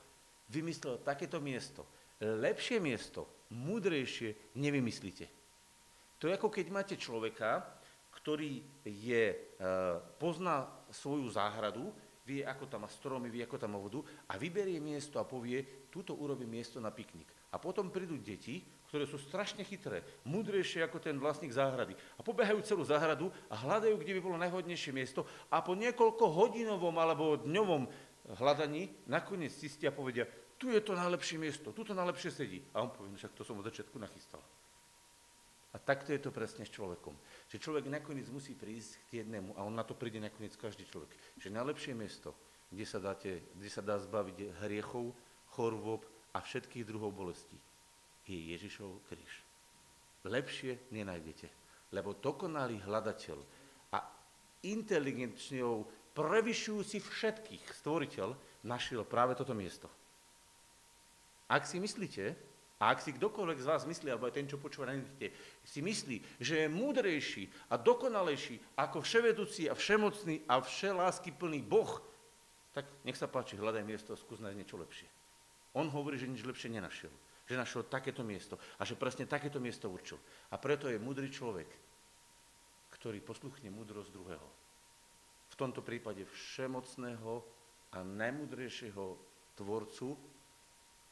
vymyslel 0.50 1.00
takéto 1.06 1.38
miesto, 1.38 1.86
lepšie 2.20 2.82
miesto, 2.82 3.30
múdrejšie 3.54 4.58
nevymyslíte. 4.58 5.30
To 6.18 6.32
je 6.32 6.36
ako 6.40 6.50
keď 6.50 6.66
máte 6.72 6.96
človeka, 6.96 7.62
ktorý 8.16 8.64
je, 8.88 9.36
e, 9.36 9.38
pozná 10.16 10.72
svoju 10.88 11.28
záhradu, 11.28 11.92
vie, 12.24 12.40
ako 12.48 12.72
tam 12.72 12.88
má 12.88 12.90
stromy, 12.90 13.28
vie, 13.28 13.44
ako 13.44 13.60
tam 13.60 13.76
má 13.76 13.80
vodu 13.84 14.00
a 14.32 14.40
vyberie 14.40 14.80
miesto 14.80 15.20
a 15.20 15.28
povie, 15.28 15.92
túto 15.92 16.16
urobím 16.16 16.56
miesto 16.56 16.80
na 16.80 16.88
piknik. 16.88 17.28
A 17.52 17.60
potom 17.60 17.92
prídu 17.92 18.16
deti, 18.16 18.64
ktoré 18.94 19.10
sú 19.10 19.18
strašne 19.18 19.66
chytré, 19.66 20.06
mudrejšie 20.22 20.86
ako 20.86 21.02
ten 21.02 21.18
vlastník 21.18 21.50
záhrady. 21.50 21.98
A 22.14 22.22
pobehajú 22.22 22.62
celú 22.62 22.86
záhradu 22.86 23.34
a 23.50 23.58
hľadajú, 23.58 23.98
kde 23.98 24.14
by 24.14 24.22
bolo 24.22 24.38
najhodnejšie 24.38 24.94
miesto 24.94 25.26
a 25.50 25.66
po 25.66 25.74
niekoľko 25.74 26.22
hodinovom 26.30 26.94
alebo 27.02 27.42
dňovom 27.42 27.90
hľadaní 28.38 28.94
nakoniec 29.10 29.50
zistia 29.50 29.90
a 29.90 29.98
povedia, 29.98 30.30
tu 30.62 30.70
je 30.70 30.78
to 30.78 30.94
najlepšie 30.94 31.42
miesto, 31.42 31.74
tu 31.74 31.82
to 31.82 31.98
najlepšie 31.98 32.30
sedí. 32.30 32.62
A 32.78 32.86
on 32.86 32.94
povie, 32.94 33.10
no 33.10 33.18
však 33.18 33.34
to 33.34 33.42
som 33.42 33.58
od 33.58 33.66
začiatku 33.66 33.98
nachystal. 33.98 34.46
A 35.74 35.82
takto 35.82 36.14
je 36.14 36.22
to 36.22 36.30
presne 36.30 36.62
s 36.62 36.70
človekom. 36.70 37.18
Že 37.50 37.66
človek 37.66 37.90
nakoniec 37.90 38.30
musí 38.30 38.54
prísť 38.54 39.10
k 39.10 39.26
jednému, 39.26 39.58
a 39.58 39.66
on 39.66 39.74
na 39.74 39.82
to 39.82 39.98
príde 39.98 40.22
nakoniec 40.22 40.54
každý 40.54 40.86
človek, 40.86 41.10
že 41.42 41.50
najlepšie 41.50 41.98
miesto, 41.98 42.38
kde 42.70 42.86
sa, 42.86 43.02
dáte, 43.02 43.42
kde 43.58 43.70
sa 43.74 43.82
dá 43.82 43.98
zbaviť 43.98 44.62
hriechov, 44.62 45.18
chorôb, 45.58 46.06
a 46.34 46.42
všetkých 46.42 46.86
druhov 46.86 47.14
bolestí 47.14 47.58
je 48.28 48.40
Ježišov 48.56 49.04
kríž. 49.12 49.34
Lepšie 50.24 50.80
nenájdete, 50.96 51.52
lebo 51.92 52.16
dokonalý 52.16 52.80
hľadateľ 52.84 53.38
a 53.92 54.00
inteligentnou, 54.64 55.84
prevyšujúci 56.16 57.04
všetkých 57.04 57.64
stvoriteľ 57.84 58.32
našiel 58.64 59.04
práve 59.04 59.36
toto 59.36 59.52
miesto. 59.52 59.92
Ak 61.52 61.68
si 61.68 61.82
myslíte, 61.84 62.54
a 62.84 62.92
ak 62.92 63.00
si 63.00 63.16
kdokoľvek 63.16 63.60
z 63.64 63.70
vás 63.70 63.84
myslí, 63.88 64.12
alebo 64.12 64.28
aj 64.28 64.36
ten, 64.36 64.48
čo 64.48 64.60
počúva 64.60 64.92
na 64.92 65.00
nete, 65.00 65.32
si 65.64 65.80
myslí, 65.80 66.44
že 66.44 66.66
je 66.66 66.68
múdrejší 66.68 67.48
a 67.72 67.80
dokonalejší 67.80 68.60
ako 68.76 69.00
vševedúci 69.00 69.72
a 69.72 69.74
všemocný 69.78 70.44
a 70.52 70.60
všelásky 70.60 71.32
plný 71.32 71.64
Boh, 71.64 72.04
tak 72.76 72.90
nech 73.08 73.16
sa 73.16 73.32
páči, 73.32 73.56
hľadaj 73.56 73.88
miesto 73.88 74.18
skús 74.18 74.44
nájsť 74.44 74.58
niečo 74.60 74.76
lepšie. 74.76 75.08
On 75.78 75.88
hovorí, 75.88 76.20
že 76.20 76.28
nič 76.28 76.44
lepšie 76.44 76.74
nenašiel. 76.74 77.14
Že 77.44 77.60
našiel 77.60 77.84
takéto 77.92 78.24
miesto 78.24 78.56
a 78.80 78.88
že 78.88 78.96
presne 78.96 79.28
takéto 79.28 79.60
miesto 79.60 79.92
určil. 79.92 80.16
A 80.52 80.56
preto 80.56 80.88
je 80.88 81.02
múdry 81.02 81.28
človek, 81.28 81.68
ktorý 82.96 83.20
posluchne 83.20 83.68
múdrosť 83.68 84.10
druhého. 84.16 84.48
V 85.52 85.56
tomto 85.60 85.84
prípade 85.84 86.24
všemocného 86.24 87.44
a 87.94 88.02
najmudrejšieho 88.02 89.06
tvorcu, 89.60 90.18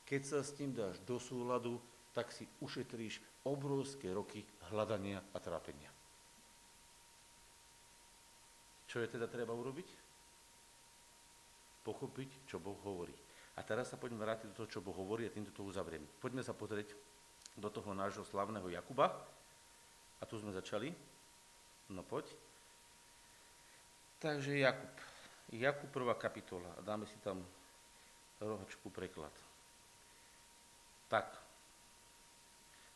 keď 0.08 0.22
sa 0.24 0.40
s 0.42 0.56
tým 0.58 0.74
dáš 0.74 0.98
do 1.06 1.22
súladu, 1.22 1.78
tak 2.12 2.32
si 2.34 2.48
ušetríš 2.60 3.22
obrovské 3.48 4.12
roky 4.12 4.44
hľadania 4.74 5.22
a 5.32 5.38
trápenia. 5.40 5.92
Čo 8.92 9.00
je 9.00 9.08
teda 9.08 9.32
treba 9.32 9.56
urobiť? 9.56 9.88
Pochopiť, 11.88 12.30
čo 12.44 12.60
Boh 12.60 12.76
hovorí. 12.84 13.16
A 13.62 13.66
teraz 13.66 13.94
sa 13.94 14.02
poďme 14.02 14.26
vrátiť 14.26 14.50
do 14.50 14.58
toho, 14.58 14.72
čo 14.74 14.82
Boh 14.82 14.98
hovorí 14.98 15.30
a 15.30 15.30
týmto 15.30 15.54
to 15.54 15.62
uzavriem. 15.62 16.02
Poďme 16.18 16.42
sa 16.42 16.58
pozrieť 16.58 16.98
do 17.54 17.70
toho 17.70 17.94
nášho 17.94 18.26
slavného 18.26 18.66
Jakuba. 18.74 19.14
A 20.18 20.26
tu 20.26 20.42
sme 20.42 20.50
začali. 20.50 20.90
No 21.94 22.02
poď. 22.02 22.26
Takže 24.18 24.58
Jakub. 24.58 24.90
Jakub 25.54 25.94
prvá 25.94 26.18
kapitola. 26.18 26.74
A 26.74 26.82
dáme 26.82 27.06
si 27.06 27.22
tam 27.22 27.46
rohačku 28.42 28.90
preklad. 28.90 29.34
Tak. 31.06 31.30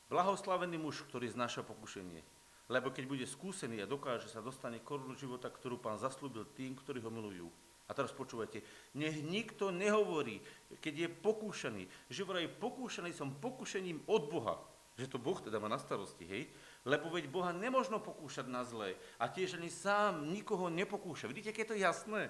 Blahoslavený 0.09 0.81
muž, 0.81 1.05
ktorý 1.05 1.29
znáša 1.29 1.61
pokušenie. 1.61 2.25
Lebo 2.73 2.89
keď 2.89 3.05
bude 3.05 3.25
skúsený 3.29 3.85
a 3.85 3.89
dokáže 3.89 4.33
sa 4.33 4.41
dostane 4.41 4.81
korunu 4.81 5.13
života, 5.13 5.45
ktorú 5.45 5.77
pán 5.77 6.01
zaslúbil 6.01 6.49
tým, 6.57 6.73
ktorí 6.73 7.05
ho 7.05 7.13
milujú. 7.13 7.53
A 7.85 7.93
teraz 7.93 8.09
počúvajte, 8.09 8.65
nech 8.97 9.21
nikto 9.21 9.69
nehovorí, 9.69 10.41
keď 10.81 11.05
je 11.05 11.09
pokúšaný, 11.21 11.83
že 12.09 12.25
vraj 12.25 12.49
pokúšaný 12.49 13.13
som 13.13 13.37
pokúšením 13.37 14.01
od 14.09 14.25
Boha, 14.25 14.57
že 14.97 15.05
to 15.05 15.21
Boh 15.21 15.37
teda 15.37 15.61
má 15.61 15.69
na 15.69 15.77
starosti, 15.77 16.25
hej, 16.25 16.49
Lebo 16.85 17.09
veď 17.09 17.25
Boha 17.33 17.49
nemožno 17.49 17.97
pokúšať 17.97 18.45
na 18.45 18.61
zlé. 18.61 18.93
A 19.17 19.25
tiež 19.25 19.57
ani 19.57 19.73
sám 19.73 20.29
nikoho 20.29 20.69
nepokúša. 20.69 21.25
Vidíte, 21.25 21.49
aké 21.49 21.65
je 21.65 21.71
to 21.73 21.81
jasné? 21.81 22.29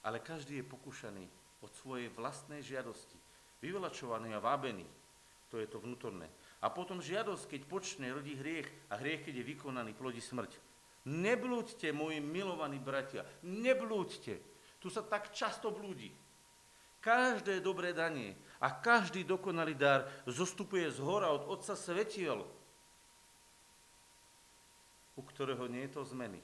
Ale 0.00 0.24
každý 0.24 0.64
je 0.64 0.64
pokúšaný 0.64 1.28
od 1.60 1.68
svojej 1.76 2.08
vlastnej 2.08 2.64
žiadosti. 2.64 3.20
Vyvelačovaný 3.60 4.32
a 4.32 4.40
vábený. 4.40 4.88
To 5.52 5.60
je 5.60 5.68
to 5.68 5.84
vnútorné. 5.84 6.32
A 6.64 6.72
potom 6.72 7.04
žiadosť, 7.04 7.44
keď 7.44 7.60
počne, 7.68 8.08
rodí 8.08 8.32
hriech 8.32 8.72
a 8.88 8.96
hriech, 8.96 9.28
keď 9.28 9.44
je 9.44 9.48
vykonaný, 9.52 9.92
plodí 9.92 10.24
smrť. 10.24 10.56
Neblúďte, 11.06 11.94
moji 11.94 12.18
milovaní 12.18 12.82
bratia, 12.82 13.22
neblúďte. 13.46 14.42
Tu 14.82 14.90
sa 14.90 15.06
tak 15.06 15.30
často 15.30 15.70
blúdi. 15.70 16.10
Každé 16.98 17.62
dobré 17.62 17.94
danie 17.94 18.34
a 18.58 18.74
každý 18.74 19.22
dokonalý 19.22 19.78
dar 19.78 20.10
zostupuje 20.26 20.90
z 20.90 20.98
hora 20.98 21.30
od 21.30 21.46
Otca 21.46 21.78
Svetiel, 21.78 22.42
u 25.14 25.22
ktorého 25.22 25.70
nie 25.70 25.86
je 25.86 25.94
to 25.94 26.02
zmeny. 26.02 26.42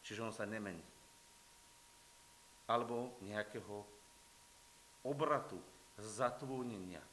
Čiže 0.00 0.24
on 0.24 0.32
sa 0.32 0.48
nemení. 0.48 0.80
Alebo 2.64 3.12
nejakého 3.20 3.84
obratu, 5.04 5.60
zatvúnenia. 6.00 7.04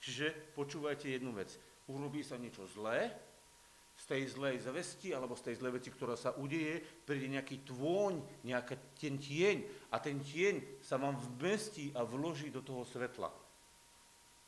Čiže 0.00 0.32
počúvajte 0.56 1.12
jednu 1.12 1.36
vec. 1.36 1.52
Urobí 1.84 2.24
sa 2.24 2.40
niečo 2.40 2.64
zlé, 2.64 3.12
z 3.98 4.04
tej 4.06 4.22
zlej 4.30 4.62
zvesti 4.62 5.10
alebo 5.10 5.34
z 5.34 5.50
tej 5.50 5.54
zlej 5.58 5.82
veci, 5.82 5.90
ktorá 5.90 6.14
sa 6.14 6.38
udeje, 6.38 6.78
príde 7.02 7.26
nejaký 7.26 7.66
tvôň, 7.66 8.46
nejaký 8.46 8.94
ten 8.94 9.18
tieň 9.18 9.90
a 9.90 9.98
ten 9.98 10.22
tieň 10.22 10.78
sa 10.78 11.02
vám 11.02 11.18
vmestí 11.18 11.90
a 11.98 12.06
vloží 12.06 12.54
do 12.54 12.62
toho 12.62 12.86
svetla. 12.86 13.26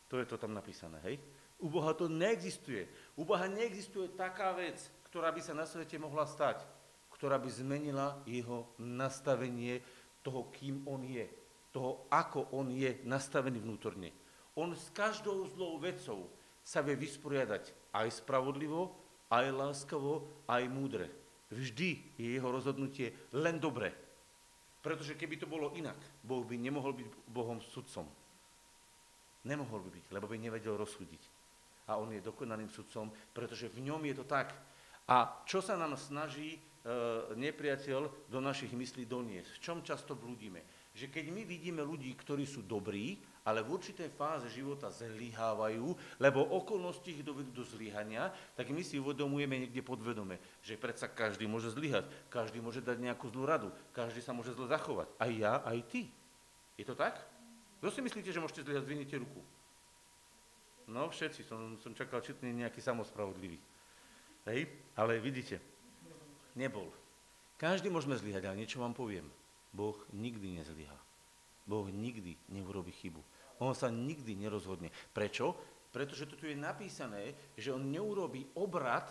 To 0.07 0.15
je 0.23 0.27
to 0.27 0.39
tam 0.39 0.55
napísané, 0.55 1.03
hej? 1.03 1.19
U 1.61 1.69
Boha 1.69 1.93
to 1.93 2.07
neexistuje. 2.07 2.87
U 3.19 3.27
Boha 3.27 3.51
neexistuje 3.51 4.15
taká 4.15 4.55
vec, 4.55 4.81
ktorá 5.11 5.35
by 5.35 5.43
sa 5.43 5.53
na 5.53 5.67
svete 5.67 5.99
mohla 5.99 6.25
stať, 6.25 6.63
ktorá 7.11 7.37
by 7.37 7.51
zmenila 7.51 8.23
jeho 8.25 8.71
nastavenie 8.79 9.83
toho, 10.23 10.49
kým 10.55 10.87
on 10.87 11.03
je, 11.03 11.27
toho, 11.75 12.07
ako 12.09 12.55
on 12.55 12.71
je 12.71 13.03
nastavený 13.05 13.61
vnútorne. 13.61 14.15
On 14.57 14.71
s 14.73 14.89
každou 14.95 15.47
zlou 15.53 15.77
vecou 15.83 16.31
sa 16.65 16.81
vie 16.81 16.97
vysporiadať 16.97 17.93
aj 17.93 18.25
spravodlivo, 18.25 19.00
aj 19.31 19.47
láskavo, 19.55 20.27
aj 20.51 20.67
múdre. 20.67 21.07
Vždy 21.51 22.19
je 22.19 22.29
jeho 22.35 22.51
rozhodnutie 22.51 23.15
len 23.35 23.59
dobré. 23.63 23.95
Pretože 24.81 25.19
keby 25.19 25.37
to 25.39 25.51
bolo 25.51 25.75
inak, 25.77 25.99
Boh 26.23 26.43
by 26.43 26.57
nemohol 26.57 26.95
byť 26.97 27.09
Bohom 27.31 27.59
sudcom. 27.61 28.07
Nemohol 29.45 29.81
by 29.87 29.91
byť, 29.93 30.07
lebo 30.13 30.27
by 30.29 30.37
nevedel 30.37 30.77
rozsúdiť. 30.77 31.23
A 31.91 31.99
on 31.99 32.13
je 32.15 32.23
dokonalým 32.23 32.71
sudcom, 32.71 33.11
pretože 33.35 33.73
v 33.73 33.89
ňom 33.89 34.01
je 34.09 34.15
to 34.15 34.25
tak. 34.25 34.55
A 35.11 35.43
čo 35.43 35.59
sa 35.59 35.75
nám 35.75 35.99
snaží 35.99 36.55
e, 36.55 36.59
nepriateľ 37.35 38.31
do 38.31 38.39
našich 38.39 38.71
myslí 38.71 39.11
doniesť? 39.11 39.49
V 39.59 39.63
čom 39.63 39.79
často 39.83 40.15
blúdime? 40.15 40.63
Že 40.95 41.11
keď 41.11 41.25
my 41.35 41.43
vidíme 41.43 41.83
ľudí, 41.83 42.15
ktorí 42.15 42.47
sú 42.47 42.63
dobrí, 42.63 43.19
ale 43.45 43.65
v 43.65 43.73
určitej 43.77 44.13
fáze 44.13 44.53
života 44.53 44.93
zlyhávajú, 44.93 45.97
lebo 46.21 46.45
okolnosti 46.45 47.09
ich 47.09 47.25
dovedú 47.25 47.51
do 47.51 47.65
zlyhania, 47.65 48.29
tak 48.55 48.69
my 48.69 48.85
si 48.85 49.01
uvedomujeme 49.01 49.67
niekde 49.67 49.81
podvedome, 49.81 50.37
že 50.61 50.77
predsa 50.77 51.09
každý 51.09 51.49
môže 51.49 51.73
zlyhať, 51.73 52.05
každý 52.29 52.61
môže 52.61 52.85
dať 52.85 53.01
nejakú 53.01 53.33
zlú 53.33 53.49
radu, 53.49 53.69
každý 53.97 54.21
sa 54.21 54.37
môže 54.37 54.53
zle 54.53 54.69
zachovať. 54.69 55.09
Aj 55.17 55.31
ja, 55.33 55.65
aj 55.65 55.79
ty. 55.89 56.13
Je 56.77 56.85
to 56.85 56.93
tak? 56.93 57.17
Kto 57.81 57.89
si 57.89 58.05
myslíte, 58.05 58.29
že 58.29 58.43
môžete 58.45 58.65
zlyhať? 58.69 58.85
Zvinite 58.85 59.17
ruku. 59.17 59.41
No, 60.85 61.09
všetci. 61.09 61.41
Som, 61.49 61.81
som 61.81 61.97
čakal, 61.97 62.21
či 62.21 62.37
nejaký 62.37 62.85
samospravodlivý. 62.85 63.57
Hej? 64.45 64.69
Ale 65.01 65.17
vidíte, 65.17 65.65
nebol. 66.53 66.93
Každý 67.57 67.89
môžeme 67.89 68.21
zlyhať, 68.21 68.45
ale 68.45 68.61
niečo 68.61 68.85
vám 68.85 68.93
poviem. 68.93 69.25
Boh 69.73 69.97
nikdy 70.13 70.61
nezlyhá. 70.61 71.00
Boh 71.71 71.87
nikdy 71.87 72.35
neurobí 72.51 72.91
chybu. 72.91 73.23
On 73.63 73.71
sa 73.79 73.87
nikdy 73.87 74.35
nerozhodne. 74.35 74.91
Prečo? 75.15 75.55
Pretože 75.95 76.27
tu 76.27 76.51
je 76.51 76.59
napísané, 76.59 77.55
že 77.55 77.71
on 77.71 77.87
neurobí 77.87 78.51
obrad 78.59 79.07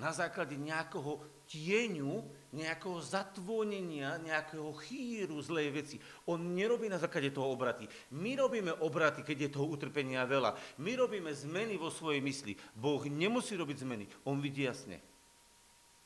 na 0.00 0.12
základe 0.12 0.56
nejakého 0.56 1.20
tieňu, 1.44 2.24
nejakého 2.56 2.98
zatvonenia, 3.04 4.16
nejakého 4.20 4.72
chýru 4.84 5.40
zlej 5.44 5.68
veci. 5.72 5.96
On 6.28 6.40
nerobí 6.40 6.88
na 6.88 6.96
základe 6.96 7.32
toho 7.32 7.52
obraty. 7.52 7.84
My 8.16 8.36
robíme 8.36 8.72
obraty, 8.80 9.20
keď 9.20 9.48
je 9.48 9.54
toho 9.54 9.68
utrpenia 9.68 10.24
veľa. 10.24 10.56
My 10.80 10.96
robíme 10.96 11.32
zmeny 11.32 11.76
vo 11.76 11.92
svojej 11.92 12.24
mysli. 12.24 12.56
Boh 12.76 13.04
nemusí 13.04 13.52
robiť 13.56 13.84
zmeny. 13.84 14.04
On 14.24 14.40
vidí 14.40 14.64
jasne. 14.64 15.00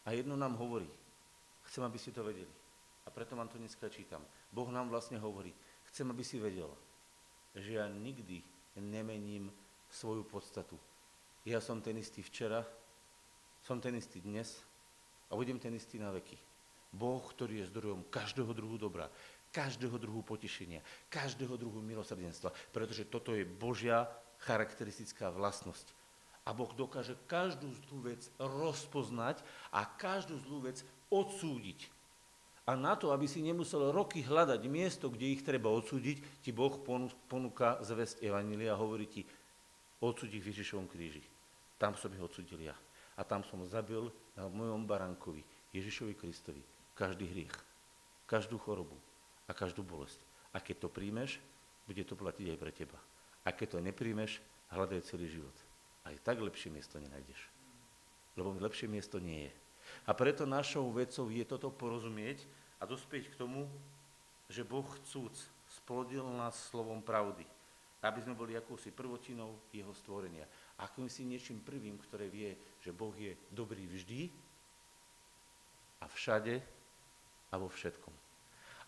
A 0.07 0.15
jedno 0.15 0.35
nám 0.39 0.59
hovorí. 0.59 0.91
Chcem, 1.67 1.83
aby 1.83 1.99
ste 1.99 2.15
to 2.15 2.27
vedeli. 2.27 2.51
A 3.07 3.09
preto 3.15 3.39
vám 3.39 3.47
to 3.47 3.59
dneska 3.59 3.87
čítam. 3.87 4.23
Boh 4.51 4.67
nám 4.71 4.91
vlastne 4.91 5.19
hovorí. 5.23 5.55
Chcem, 5.97 6.13
aby 6.13 6.21
si 6.21 6.37
vedel, 6.37 6.69
že 7.57 7.81
ja 7.81 7.89
nikdy 7.89 8.45
nemením 8.85 9.49
svoju 9.89 10.29
podstatu. 10.29 10.77
Ja 11.49 11.57
som 11.57 11.81
ten 11.81 11.97
istý 11.97 12.21
včera, 12.21 12.69
som 13.65 13.81
ten 13.81 13.97
istý 13.97 14.21
dnes 14.21 14.61
a 15.33 15.41
budem 15.41 15.57
ten 15.57 15.73
istý 15.73 15.97
na 15.97 16.13
veky. 16.13 16.37
Boh, 16.93 17.25
ktorý 17.25 17.65
je 17.65 17.73
zdrojom 17.73 18.13
každého 18.13 18.53
druhu 18.53 18.77
dobra, 18.77 19.09
každého 19.49 19.97
druhu 19.97 20.21
potešenia, 20.21 20.85
každého 21.09 21.57
druhu 21.57 21.81
milosrdenstva, 21.81 22.53
pretože 22.77 23.09
toto 23.09 23.33
je 23.33 23.49
Božia 23.49 24.05
charakteristická 24.45 25.33
vlastnosť. 25.33 25.97
A 26.45 26.53
Boh 26.53 26.77
dokáže 26.77 27.17
každú 27.25 27.73
zlú 27.89 28.13
vec 28.13 28.29
rozpoznať 28.37 29.41
a 29.73 29.89
každú 29.89 30.37
zlú 30.45 30.69
vec 30.69 30.85
odsúdiť. 31.09 31.96
A 32.67 32.75
na 32.75 32.99
to, 32.99 33.15
aby 33.15 33.31
si 33.31 33.39
nemusel 33.47 33.95
roky 33.95 34.27
hľadať 34.27 34.59
miesto, 34.67 35.07
kde 35.07 35.39
ich 35.39 35.47
treba 35.47 35.71
odsúdiť, 35.71 36.43
ti 36.43 36.51
Boh 36.51 36.75
ponúka 37.31 37.79
zväzť 37.79 38.27
Evanília 38.27 38.75
a 38.75 38.81
hovorí 38.81 39.07
ti, 39.07 39.23
odsúdi 40.03 40.43
v 40.43 40.51
Ježišovom 40.51 40.91
kríži. 40.91 41.23
Tam 41.79 41.95
som 41.95 42.11
ich 42.11 42.19
odsudil 42.19 42.67
ja. 42.67 42.75
A 43.17 43.23
tam 43.23 43.47
som 43.47 43.63
zabil 43.65 44.11
na 44.35 44.51
mojom 44.51 44.83
barankovi, 44.83 45.47
Ježišovi 45.73 46.19
Kristovi, 46.19 46.61
každý 46.99 47.31
hriech, 47.31 47.55
každú 48.27 48.59
chorobu 48.59 48.99
a 49.47 49.55
každú 49.55 49.87
bolesť. 49.87 50.19
A 50.51 50.59
keď 50.59 50.85
to 50.85 50.89
príjmeš, 50.91 51.39
bude 51.87 52.03
to 52.03 52.19
platiť 52.19 52.51
aj 52.51 52.59
pre 52.59 52.73
teba. 52.75 52.99
A 53.47 53.55
keď 53.55 53.79
to 53.79 53.85
nepríjmeš, 53.85 54.43
hľadaj 54.75 55.07
celý 55.07 55.31
život. 55.31 55.55
Aj 56.03 56.19
tak 56.19 56.43
lepšie 56.43 56.75
miesto 56.75 56.99
nenájdeš. 56.99 57.41
Lebo 58.35 58.59
lepšie 58.59 58.91
miesto 58.91 59.23
nie 59.23 59.49
je. 59.49 59.53
A 60.05 60.13
preto 60.13 60.45
našou 60.45 60.93
vecou 60.93 61.33
je 61.33 61.45
toto 61.49 61.73
porozumieť 61.73 62.45
a 62.79 62.85
dospieť 62.85 63.33
k 63.33 63.39
tomu, 63.41 63.65
že 64.53 64.63
Boh 64.63 64.85
chcúc 65.01 65.33
splodil 65.81 66.23
nás 66.37 66.55
slovom 66.71 67.03
pravdy, 67.03 67.43
aby 68.05 68.21
sme 68.23 68.39
boli 68.39 68.55
akousi 68.55 68.93
prvotinou 68.95 69.57
jeho 69.73 69.91
stvorenia. 69.97 70.47
Akým 70.79 71.09
si 71.09 71.27
niečím 71.27 71.65
prvým, 71.65 71.99
ktoré 71.99 72.31
vie, 72.31 72.55
že 72.85 72.95
Boh 72.95 73.15
je 73.17 73.35
dobrý 73.51 73.89
vždy 73.89 74.31
a 76.03 76.07
všade 76.07 76.63
a 77.51 77.55
vo 77.57 77.67
všetkom. 77.67 78.15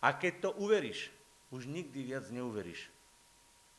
A 0.05 0.14
keď 0.14 0.33
to 0.47 0.51
uveríš, 0.62 1.11
už 1.51 1.66
nikdy 1.66 2.05
viac 2.05 2.29
neuveríš 2.31 2.92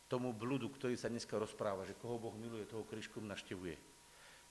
tomu 0.10 0.34
bludu, 0.34 0.74
ktorý 0.74 0.98
sa 0.98 1.08
dneska 1.08 1.38
rozpráva, 1.38 1.86
že 1.86 1.96
koho 1.96 2.18
Boh 2.18 2.34
miluje, 2.34 2.66
toho 2.66 2.82
kryškom 2.84 3.30
naštevuje 3.30 3.78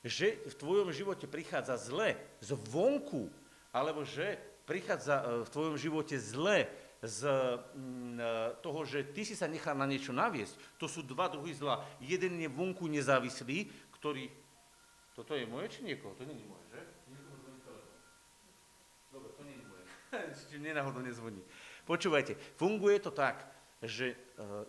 že 0.07 0.39
v 0.47 0.55
tvojom 0.55 0.95
živote 0.95 1.27
prichádza 1.27 1.75
zle 1.79 2.15
zvonku, 2.39 3.31
alebo 3.75 4.07
že 4.07 4.39
prichádza 4.69 5.23
e, 5.23 5.25
v 5.43 5.53
tvojom 5.53 5.77
živote 5.81 6.17
zle 6.21 6.69
z 7.03 7.21
mm, 7.75 8.19
e, 8.19 8.25
toho, 8.63 8.81
že 8.85 9.07
ty 9.11 9.23
si 9.23 9.35
sa 9.39 9.51
nechal 9.51 9.75
na 9.75 9.87
niečo 9.87 10.15
naviesť. 10.15 10.79
To 10.79 10.87
sú 10.87 11.03
dva 11.03 11.31
druhy 11.31 11.55
zla. 11.55 11.83
Jeden 12.03 12.39
je 12.39 12.51
vonku 12.51 12.87
nezávislý, 12.87 13.71
ktorý... 13.99 14.31
Toto 15.15 15.35
je 15.35 15.47
moje 15.51 15.67
či 15.75 15.81
niekoho? 15.83 16.15
To 16.15 16.23
nie 16.23 16.39
je 16.39 16.47
moje, 16.47 16.65
že? 16.71 16.83
Dobre, 19.11 19.31
to 19.35 19.43
nie 19.43 19.57
je 19.59 19.65
moje. 19.67 19.85
Čiže 20.39 20.59
nenáhodou 20.63 21.03
nezvoní. 21.03 21.43
Počúvajte, 21.89 22.39
funguje 22.55 23.03
to 23.03 23.11
tak, 23.11 23.47
že 23.83 24.15
e, 24.15 24.17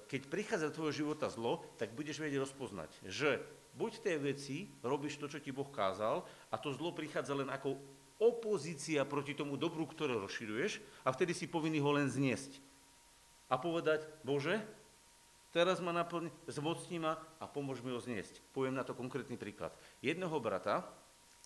keď 0.06 0.22
prichádza 0.30 0.70
do 0.70 0.76
tvojho 0.78 1.06
života 1.06 1.30
zlo, 1.34 1.66
tak 1.78 1.94
budeš 1.98 2.22
vedieť 2.22 2.46
rozpoznať, 2.46 2.90
že 3.10 3.42
buď 3.76 3.92
tej 4.02 4.18
veci 4.22 4.58
robíš 4.82 5.20
to, 5.20 5.28
čo 5.28 5.42
ti 5.42 5.54
Boh 5.54 5.68
kázal 5.68 6.26
a 6.50 6.56
to 6.56 6.74
zlo 6.74 6.94
prichádza 6.96 7.36
len 7.36 7.50
ako 7.52 7.78
opozícia 8.20 9.08
proti 9.08 9.32
tomu 9.32 9.56
dobru, 9.56 9.88
ktoré 9.88 10.20
rozširuješ 10.20 10.84
a 11.08 11.10
vtedy 11.16 11.32
si 11.32 11.48
povinný 11.48 11.80
ho 11.80 11.92
len 11.96 12.12
zniesť. 12.12 12.60
A 13.50 13.56
povedať, 13.58 14.06
Bože, 14.22 14.62
teraz 15.50 15.80
ma 15.82 15.96
naplň, 15.96 16.30
zmocni 16.46 17.00
ma 17.02 17.18
a 17.42 17.48
pomôž 17.50 17.82
mi 17.82 17.90
ho 17.96 17.98
zniesť. 17.98 18.44
Poviem 18.54 18.78
na 18.78 18.86
to 18.86 18.94
konkrétny 18.94 19.40
príklad. 19.40 19.74
Jedného 20.04 20.36
brata 20.38 20.86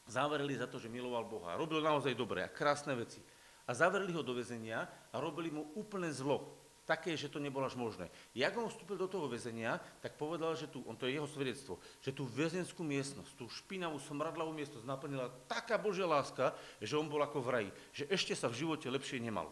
zavreli 0.09 0.57
za 0.57 0.67
to, 0.67 0.81
že 0.81 0.91
miloval 0.91 1.23
Boha. 1.23 1.55
Robil 1.55 1.79
naozaj 1.79 2.17
dobré 2.17 2.43
a 2.43 2.51
krásne 2.51 2.97
veci. 2.97 3.23
A 3.63 3.71
zavreli 3.71 4.11
ho 4.11 4.19
do 4.19 4.35
väzenia 4.35 4.83
a 5.13 5.15
robili 5.23 5.47
mu 5.47 5.71
úplne 5.79 6.11
zlo. 6.11 6.62
Také, 6.93 7.17
že 7.17 7.25
to 7.25 7.41
nebolo 7.41 7.65
až 7.65 7.73
možné. 7.73 8.13
Jak 8.37 8.53
on 8.53 8.69
vstúpil 8.69 9.01
do 9.01 9.09
toho 9.09 9.25
väzenia, 9.25 9.81
tak 9.97 10.13
povedal, 10.13 10.53
že 10.53 10.69
tu, 10.69 10.85
on 10.85 10.93
to 10.93 11.09
je 11.09 11.17
jeho 11.17 11.25
svedectvo, 11.25 11.81
že 12.05 12.13
tú 12.13 12.29
väzenskú 12.29 12.85
miestnosť, 12.85 13.33
tú 13.33 13.49
špinavú, 13.49 13.97
smradlavú 13.97 14.53
miestnosť 14.53 14.85
naplnila 14.85 15.33
taká 15.49 15.81
Božia 15.81 16.05
láska, 16.05 16.53
že 16.77 16.93
on 16.93 17.09
bol 17.09 17.25
ako 17.25 17.41
v 17.41 17.49
raji, 17.49 17.69
že 17.89 18.05
ešte 18.13 18.37
sa 18.37 18.45
v 18.45 18.61
živote 18.61 18.85
lepšie 18.85 19.17
nemal. 19.17 19.49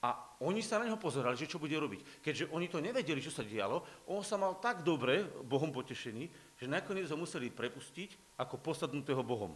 A 0.00 0.16
oni 0.40 0.64
sa 0.64 0.80
na 0.80 0.88
neho 0.88 0.96
pozerali, 0.96 1.36
že 1.36 1.44
čo 1.44 1.60
bude 1.60 1.76
robiť. 1.76 2.24
Keďže 2.24 2.48
oni 2.56 2.72
to 2.72 2.80
nevedeli, 2.80 3.20
čo 3.20 3.28
sa 3.28 3.44
dialo, 3.44 3.84
on 4.08 4.24
sa 4.24 4.40
mal 4.40 4.56
tak 4.56 4.80
dobre 4.80 5.28
Bohom 5.44 5.68
potešený, 5.68 6.56
že 6.56 6.64
nakoniec 6.64 7.04
ho 7.12 7.20
museli 7.20 7.52
prepustiť 7.52 8.40
ako 8.40 8.56
posadnutého 8.64 9.20
Bohom. 9.20 9.52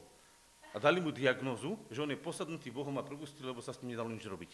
A 0.74 0.82
dali 0.82 1.00
mu 1.00 1.14
diagnozu, 1.14 1.80
že 1.88 2.02
on 2.02 2.12
je 2.12 2.20
posadnutý 2.20 2.68
Bohom 2.68 2.92
a 3.00 3.06
prepustili, 3.06 3.48
lebo 3.48 3.64
sa 3.64 3.72
s 3.72 3.80
ním 3.80 3.96
nedalo 3.96 4.12
nič 4.12 4.26
robiť. 4.28 4.52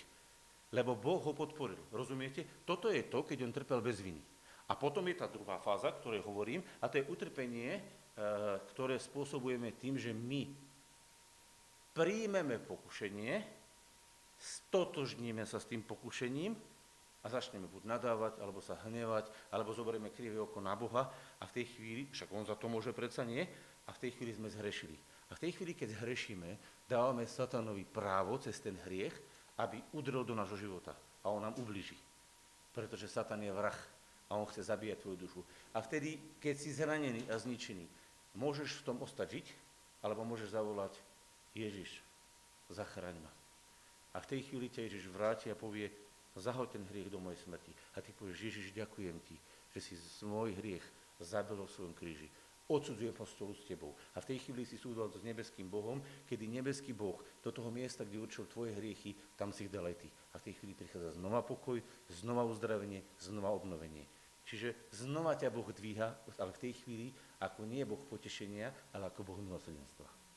Lebo 0.71 0.95
Boh 0.95 1.19
ho 1.27 1.33
podporil. 1.35 1.91
Rozumiete? 1.91 2.63
Toto 2.63 2.91
je 2.91 3.03
to, 3.11 3.27
keď 3.27 3.39
on 3.43 3.53
trpel 3.55 3.83
bez 3.83 3.99
viny. 3.99 4.23
A 4.71 4.79
potom 4.79 5.03
je 5.11 5.19
tá 5.19 5.27
druhá 5.27 5.59
fáza, 5.59 5.91
ktorej 5.91 6.23
hovorím, 6.23 6.63
a 6.79 6.87
to 6.87 7.03
je 7.03 7.11
utrpenie, 7.11 7.71
eh, 7.75 7.83
ktoré 8.71 9.03
spôsobujeme 9.03 9.75
tým, 9.75 9.99
že 9.99 10.15
my 10.15 10.47
príjmeme 11.91 12.63
pokušenie, 12.63 13.43
stotožníme 14.39 15.43
sa 15.43 15.59
s 15.59 15.67
tým 15.67 15.83
pokušením 15.83 16.55
a 17.21 17.27
začneme 17.29 17.67
buď 17.67 17.83
nadávať, 17.85 18.33
alebo 18.41 18.63
sa 18.63 18.79
hnevať, 18.87 19.29
alebo 19.53 19.75
zoberieme 19.75 20.15
krivé 20.15 20.41
oko 20.41 20.63
na 20.63 20.73
Boha 20.79 21.11
a 21.43 21.45
v 21.45 21.55
tej 21.61 21.67
chvíli, 21.77 22.03
však 22.09 22.31
on 22.33 22.47
za 22.47 22.57
to 22.57 22.71
môže 22.71 22.95
predsa 22.95 23.27
nie, 23.27 23.45
a 23.85 23.91
v 23.91 24.01
tej 24.07 24.11
chvíli 24.17 24.33
sme 24.33 24.47
zhrešili. 24.47 24.95
A 25.31 25.35
v 25.35 25.43
tej 25.43 25.59
chvíli, 25.59 25.75
keď 25.75 25.99
zhrešíme, 25.99 26.51
dávame 26.87 27.27
satanovi 27.27 27.83
právo 27.83 28.39
cez 28.39 28.63
ten 28.63 28.79
hriech, 28.87 29.15
aby 29.61 29.85
udrel 29.93 30.25
do 30.25 30.33
nášho 30.33 30.57
života 30.57 30.97
a 31.21 31.29
on 31.29 31.45
nám 31.45 31.57
ubliží. 31.61 31.97
Pretože 32.73 33.11
Satan 33.11 33.45
je 33.45 33.53
vrah 33.53 33.77
a 34.31 34.39
on 34.39 34.47
chce 34.47 34.63
zabíjať 34.63 34.99
tvoju 35.05 35.17
dušu. 35.17 35.41
A 35.75 35.83
vtedy, 35.83 36.17
keď 36.39 36.55
si 36.57 36.71
zranený 36.73 37.27
a 37.29 37.37
zničený, 37.37 37.85
môžeš 38.39 38.81
v 38.81 38.87
tom 38.87 38.97
ostať 39.03 39.43
žiť, 39.43 39.47
alebo 40.07 40.25
môžeš 40.25 40.55
zavolať 40.55 40.95
Ježiš, 41.53 42.01
zachraň 42.71 43.19
ma. 43.21 43.33
A 44.15 44.23
v 44.23 44.29
tej 44.31 44.41
chvíli 44.49 44.71
ťa 44.71 44.87
Ježiš 44.87 45.11
vráti 45.11 45.51
a 45.51 45.59
povie, 45.59 45.91
zahoď 46.39 46.79
ten 46.79 46.85
hriech 46.87 47.11
do 47.11 47.19
mojej 47.19 47.43
smrti. 47.43 47.75
A 47.95 48.01
ty 48.01 48.15
povieš, 48.15 48.39
Ježiš, 48.39 48.67
ďakujem 48.75 49.19
ti, 49.27 49.37
že 49.75 49.81
si 49.83 49.95
môj 50.25 50.55
hriech 50.57 50.83
zabil 51.21 51.59
v 51.59 51.75
svojom 51.75 51.95
kríži. 51.95 52.31
Odsudzujem 52.71 53.11
po 53.11 53.27
stolu 53.27 53.51
s 53.51 53.67
tebou. 53.67 53.99
A 54.15 54.23
v 54.23 54.31
tej 54.31 54.47
chvíli 54.47 54.63
si 54.63 54.79
súdol 54.79 55.11
s 55.11 55.19
nebeským 55.27 55.67
Bohom, 55.67 55.99
kedy 56.23 56.47
nebeský 56.47 56.95
Boh 56.95 57.19
do 57.43 57.51
toho 57.51 57.67
miesta, 57.75 58.07
kde 58.07 58.23
určil 58.23 58.47
tvoje 58.47 58.79
hriechy, 58.79 59.19
tam 59.35 59.51
si 59.51 59.67
ich 59.67 59.75
dal 59.75 59.91
aj 59.91 59.99
ty. 59.99 60.09
A 60.31 60.39
v 60.39 60.47
tej 60.47 60.55
chvíli 60.63 60.79
prichádza 60.79 61.19
znova 61.19 61.43
pokoj, 61.43 61.83
znova 62.07 62.47
uzdravenie, 62.47 63.03
znova 63.19 63.51
obnovenie. 63.51 64.07
Čiže 64.47 64.87
znova 64.95 65.35
ťa 65.35 65.51
Boh 65.51 65.67
dvíha, 65.67 66.31
ale 66.39 66.55
v 66.55 66.63
tej 66.63 66.73
chvíli, 66.79 67.07
ako 67.43 67.67
nie 67.67 67.83
Boh 67.83 68.01
potešenia, 68.07 68.71
ale 68.95 69.11
ako 69.11 69.27
Boh 69.27 69.39
milosrdenstva. 69.43 70.30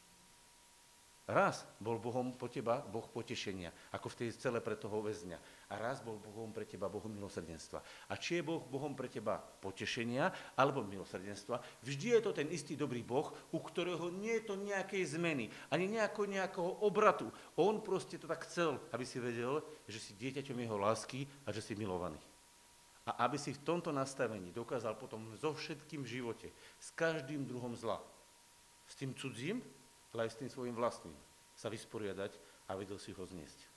Raz 1.24 1.64
bol 1.80 2.04
Bohom 2.04 2.36
po 2.36 2.52
teba 2.52 2.84
Boh 2.84 3.08
potešenia, 3.08 3.72
ako 3.96 4.12
v 4.12 4.18
tej 4.20 4.30
cele 4.36 4.60
pre 4.60 4.76
toho 4.76 5.00
väzňa. 5.00 5.40
A 5.72 5.80
raz 5.80 6.04
bol 6.04 6.20
Bohom 6.20 6.52
pre 6.52 6.68
teba 6.68 6.92
Bohom 6.92 7.08
milosrdenstva. 7.08 7.80
A 8.12 8.20
či 8.20 8.44
je 8.44 8.44
Boh 8.44 8.60
Bohom 8.60 8.92
pre 8.92 9.08
teba 9.08 9.40
potešenia 9.40 10.36
alebo 10.60 10.84
milosrdenstva, 10.84 11.64
vždy 11.80 12.20
je 12.20 12.22
to 12.28 12.36
ten 12.36 12.52
istý 12.52 12.76
dobrý 12.76 13.08
Boh, 13.08 13.32
u 13.56 13.60
ktorého 13.64 14.12
nie 14.12 14.36
je 14.44 14.52
to 14.52 14.60
nejakej 14.60 15.16
zmeny, 15.16 15.48
ani 15.72 15.96
nejako, 15.96 16.28
nejakého 16.28 16.72
obratu. 16.84 17.32
On 17.56 17.80
proste 17.80 18.20
to 18.20 18.28
tak 18.28 18.44
chcel, 18.44 18.76
aby 18.92 19.08
si 19.08 19.24
vedel, 19.24 19.64
že 19.88 20.04
si 20.04 20.20
dieťaťom 20.20 20.60
jeho 20.60 20.76
lásky 20.76 21.24
a 21.48 21.56
že 21.56 21.64
si 21.64 21.72
milovaný. 21.80 22.20
A 23.08 23.24
aby 23.24 23.40
si 23.40 23.56
v 23.56 23.64
tomto 23.64 23.96
nastavení 23.96 24.52
dokázal 24.52 25.00
potom 25.00 25.24
so 25.40 25.56
všetkým 25.56 26.04
v 26.04 26.20
živote, 26.20 26.48
s 26.84 26.92
každým 26.92 27.48
druhom 27.48 27.72
zla, 27.80 28.04
s 28.92 29.00
tým 29.00 29.16
cudzím, 29.16 29.64
ale 30.14 30.30
aj 30.30 30.38
s 30.38 30.40
tým 30.40 30.50
svojim 30.50 30.78
vlastným 30.78 31.18
sa 31.58 31.74
vysporiadať 31.74 32.38
a 32.70 32.78
vedel 32.78 33.02
si 33.02 33.12
ho 33.12 33.24
zniesť. 33.26 33.74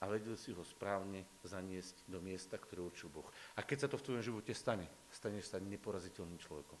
A 0.00 0.08
vedel 0.08 0.32
si 0.40 0.56
ho 0.56 0.64
správne 0.64 1.28
zaniesť 1.44 2.08
do 2.08 2.24
miesta, 2.24 2.56
ktoré 2.56 2.80
určil 2.80 3.12
Boh. 3.12 3.28
A 3.56 3.60
keď 3.60 3.84
sa 3.84 3.88
to 3.92 4.00
v 4.00 4.04
tvojom 4.08 4.24
živote 4.24 4.56
stane, 4.56 4.88
staneš 5.12 5.52
sa 5.52 5.60
neporaziteľným 5.60 6.40
človekom. 6.40 6.80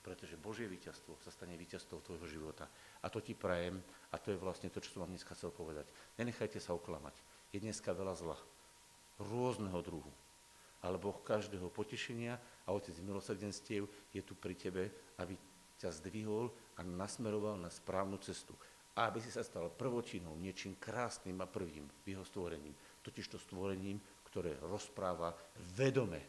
Pretože 0.00 0.40
Božie 0.40 0.64
víťazstvo 0.64 1.20
sa 1.20 1.28
stane 1.28 1.60
víťazstvom 1.60 2.00
tvojho 2.00 2.26
života. 2.26 2.64
A 3.04 3.12
to 3.12 3.20
ti 3.20 3.36
prajem, 3.36 3.78
a 4.10 4.16
to 4.16 4.32
je 4.32 4.40
vlastne 4.40 4.72
to, 4.72 4.80
čo 4.80 4.96
som 4.96 5.04
vám 5.04 5.12
dneska 5.12 5.36
chcel 5.36 5.52
povedať. 5.52 5.92
Nenechajte 6.16 6.56
sa 6.56 6.72
oklamať. 6.72 7.14
Je 7.52 7.60
dneska 7.60 7.92
veľa 7.92 8.16
zla. 8.16 8.40
Rôzneho 9.20 9.78
druhu. 9.84 10.10
Ale 10.82 10.96
Boh 10.98 11.20
každého 11.22 11.68
potešenia 11.70 12.40
a 12.66 12.74
Otec 12.74 12.96
milosrdenstiev 13.04 13.86
je 14.10 14.22
tu 14.24 14.34
pri 14.34 14.56
tebe, 14.56 14.90
aby 15.20 15.38
ťa 15.82 15.90
zdvihol 15.98 16.54
a 16.78 16.86
nasmeroval 16.86 17.58
na 17.58 17.66
správnu 17.66 18.22
cestu. 18.22 18.54
Aby 18.94 19.18
si 19.18 19.34
sa 19.34 19.42
stal 19.42 19.66
prvočinou, 19.72 20.38
niečím 20.38 20.78
krásnym 20.78 21.42
a 21.42 21.50
prvým 21.50 21.90
v 22.06 22.14
jeho 22.14 22.22
stvorením. 22.22 22.76
Totiž 23.02 23.34
to 23.34 23.38
stvorením, 23.42 23.98
ktoré 24.30 24.54
rozpráva 24.62 25.34
vedome, 25.74 26.22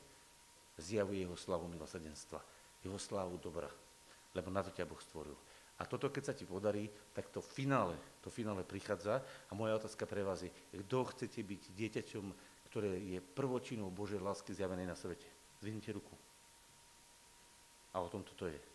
zjavuje 0.81 1.21
jeho 1.21 1.37
slavu 1.37 1.69
milosrdenstva, 1.69 2.41
jeho 2.81 2.97
slavu 2.97 3.37
dobra. 3.37 3.69
Lebo 4.33 4.49
na 4.49 4.65
to 4.65 4.73
ťa 4.73 4.89
Boh 4.89 4.97
stvoril. 4.97 5.37
A 5.77 5.85
toto, 5.85 6.09
keď 6.09 6.23
sa 6.31 6.33
ti 6.33 6.47
podarí, 6.47 6.87
tak 7.13 7.29
to 7.29 7.43
finále, 7.43 7.99
to 8.23 8.31
finále 8.31 8.63
prichádza. 8.63 9.21
A 9.49 9.51
moja 9.53 9.75
otázka 9.77 10.07
pre 10.07 10.23
vás 10.23 10.41
je, 10.41 10.51
kto 10.73 10.97
chcete 11.13 11.43
byť 11.43 11.61
dieťaťom, 11.75 12.25
ktoré 12.71 12.97
je 12.97 13.19
prvočinou 13.21 13.91
Božej 13.93 14.23
lásky 14.23 14.55
zjavenej 14.55 14.87
na 14.87 14.97
svete? 14.97 15.27
Zvinite 15.61 15.93
ruku. 15.93 16.15
A 17.93 18.01
o 18.01 18.09
tom 18.09 18.25
toto 18.25 18.49
je. 18.49 18.72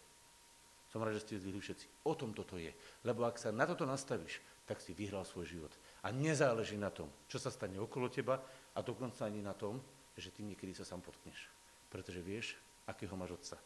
Som 0.88 1.04
rád, 1.04 1.20
že 1.20 1.24
ste 1.24 1.40
zdvihli 1.40 1.60
všetci. 1.60 2.08
O 2.08 2.16
tom 2.16 2.32
toto 2.32 2.56
je. 2.56 2.72
Lebo 3.04 3.28
ak 3.28 3.36
sa 3.36 3.52
na 3.52 3.68
toto 3.68 3.84
nastavíš, 3.84 4.40
tak 4.64 4.80
si 4.80 4.96
vyhral 4.96 5.24
svoj 5.24 5.48
život. 5.48 5.72
A 6.04 6.12
nezáleží 6.12 6.80
na 6.80 6.88
tom, 6.88 7.08
čo 7.28 7.36
sa 7.36 7.52
stane 7.52 7.76
okolo 7.76 8.08
teba 8.08 8.40
a 8.72 8.80
dokonca 8.80 9.24
ani 9.28 9.44
na 9.44 9.52
tom, 9.52 9.80
že 10.16 10.32
ty 10.32 10.44
niekedy 10.44 10.72
sa 10.72 10.88
sám 10.88 11.04
potkneš. 11.04 11.48
Pretože 11.92 12.20
vieš, 12.24 12.56
akého 12.88 13.12
máš 13.16 13.36
otca. 13.36 13.56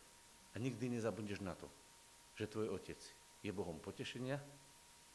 A 0.53 0.59
nikdy 0.59 0.99
nezabudneš 0.99 1.41
na 1.43 1.55
to, 1.55 1.67
že 2.35 2.51
tvoj 2.51 2.75
otec 2.75 2.99
je 3.43 3.51
Bohom 3.51 3.79
potešenia 3.79 4.43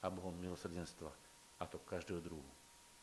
a 0.02 0.08
Bohom 0.08 0.36
milosrdenstva. 0.36 1.12
A 1.60 1.64
to 1.68 1.80
každého 1.84 2.24
druhu. 2.24 2.46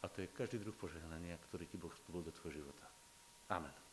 A 0.04 0.08
to 0.08 0.20
je 0.20 0.28
každý 0.28 0.60
druh 0.60 0.76
požehnania, 0.76 1.40
ktorý 1.48 1.64
ti 1.64 1.80
Boh 1.80 1.92
vstúpil 1.92 2.24
do 2.24 2.32
tvojho 2.32 2.62
života. 2.62 2.86
Amen. 3.48 3.83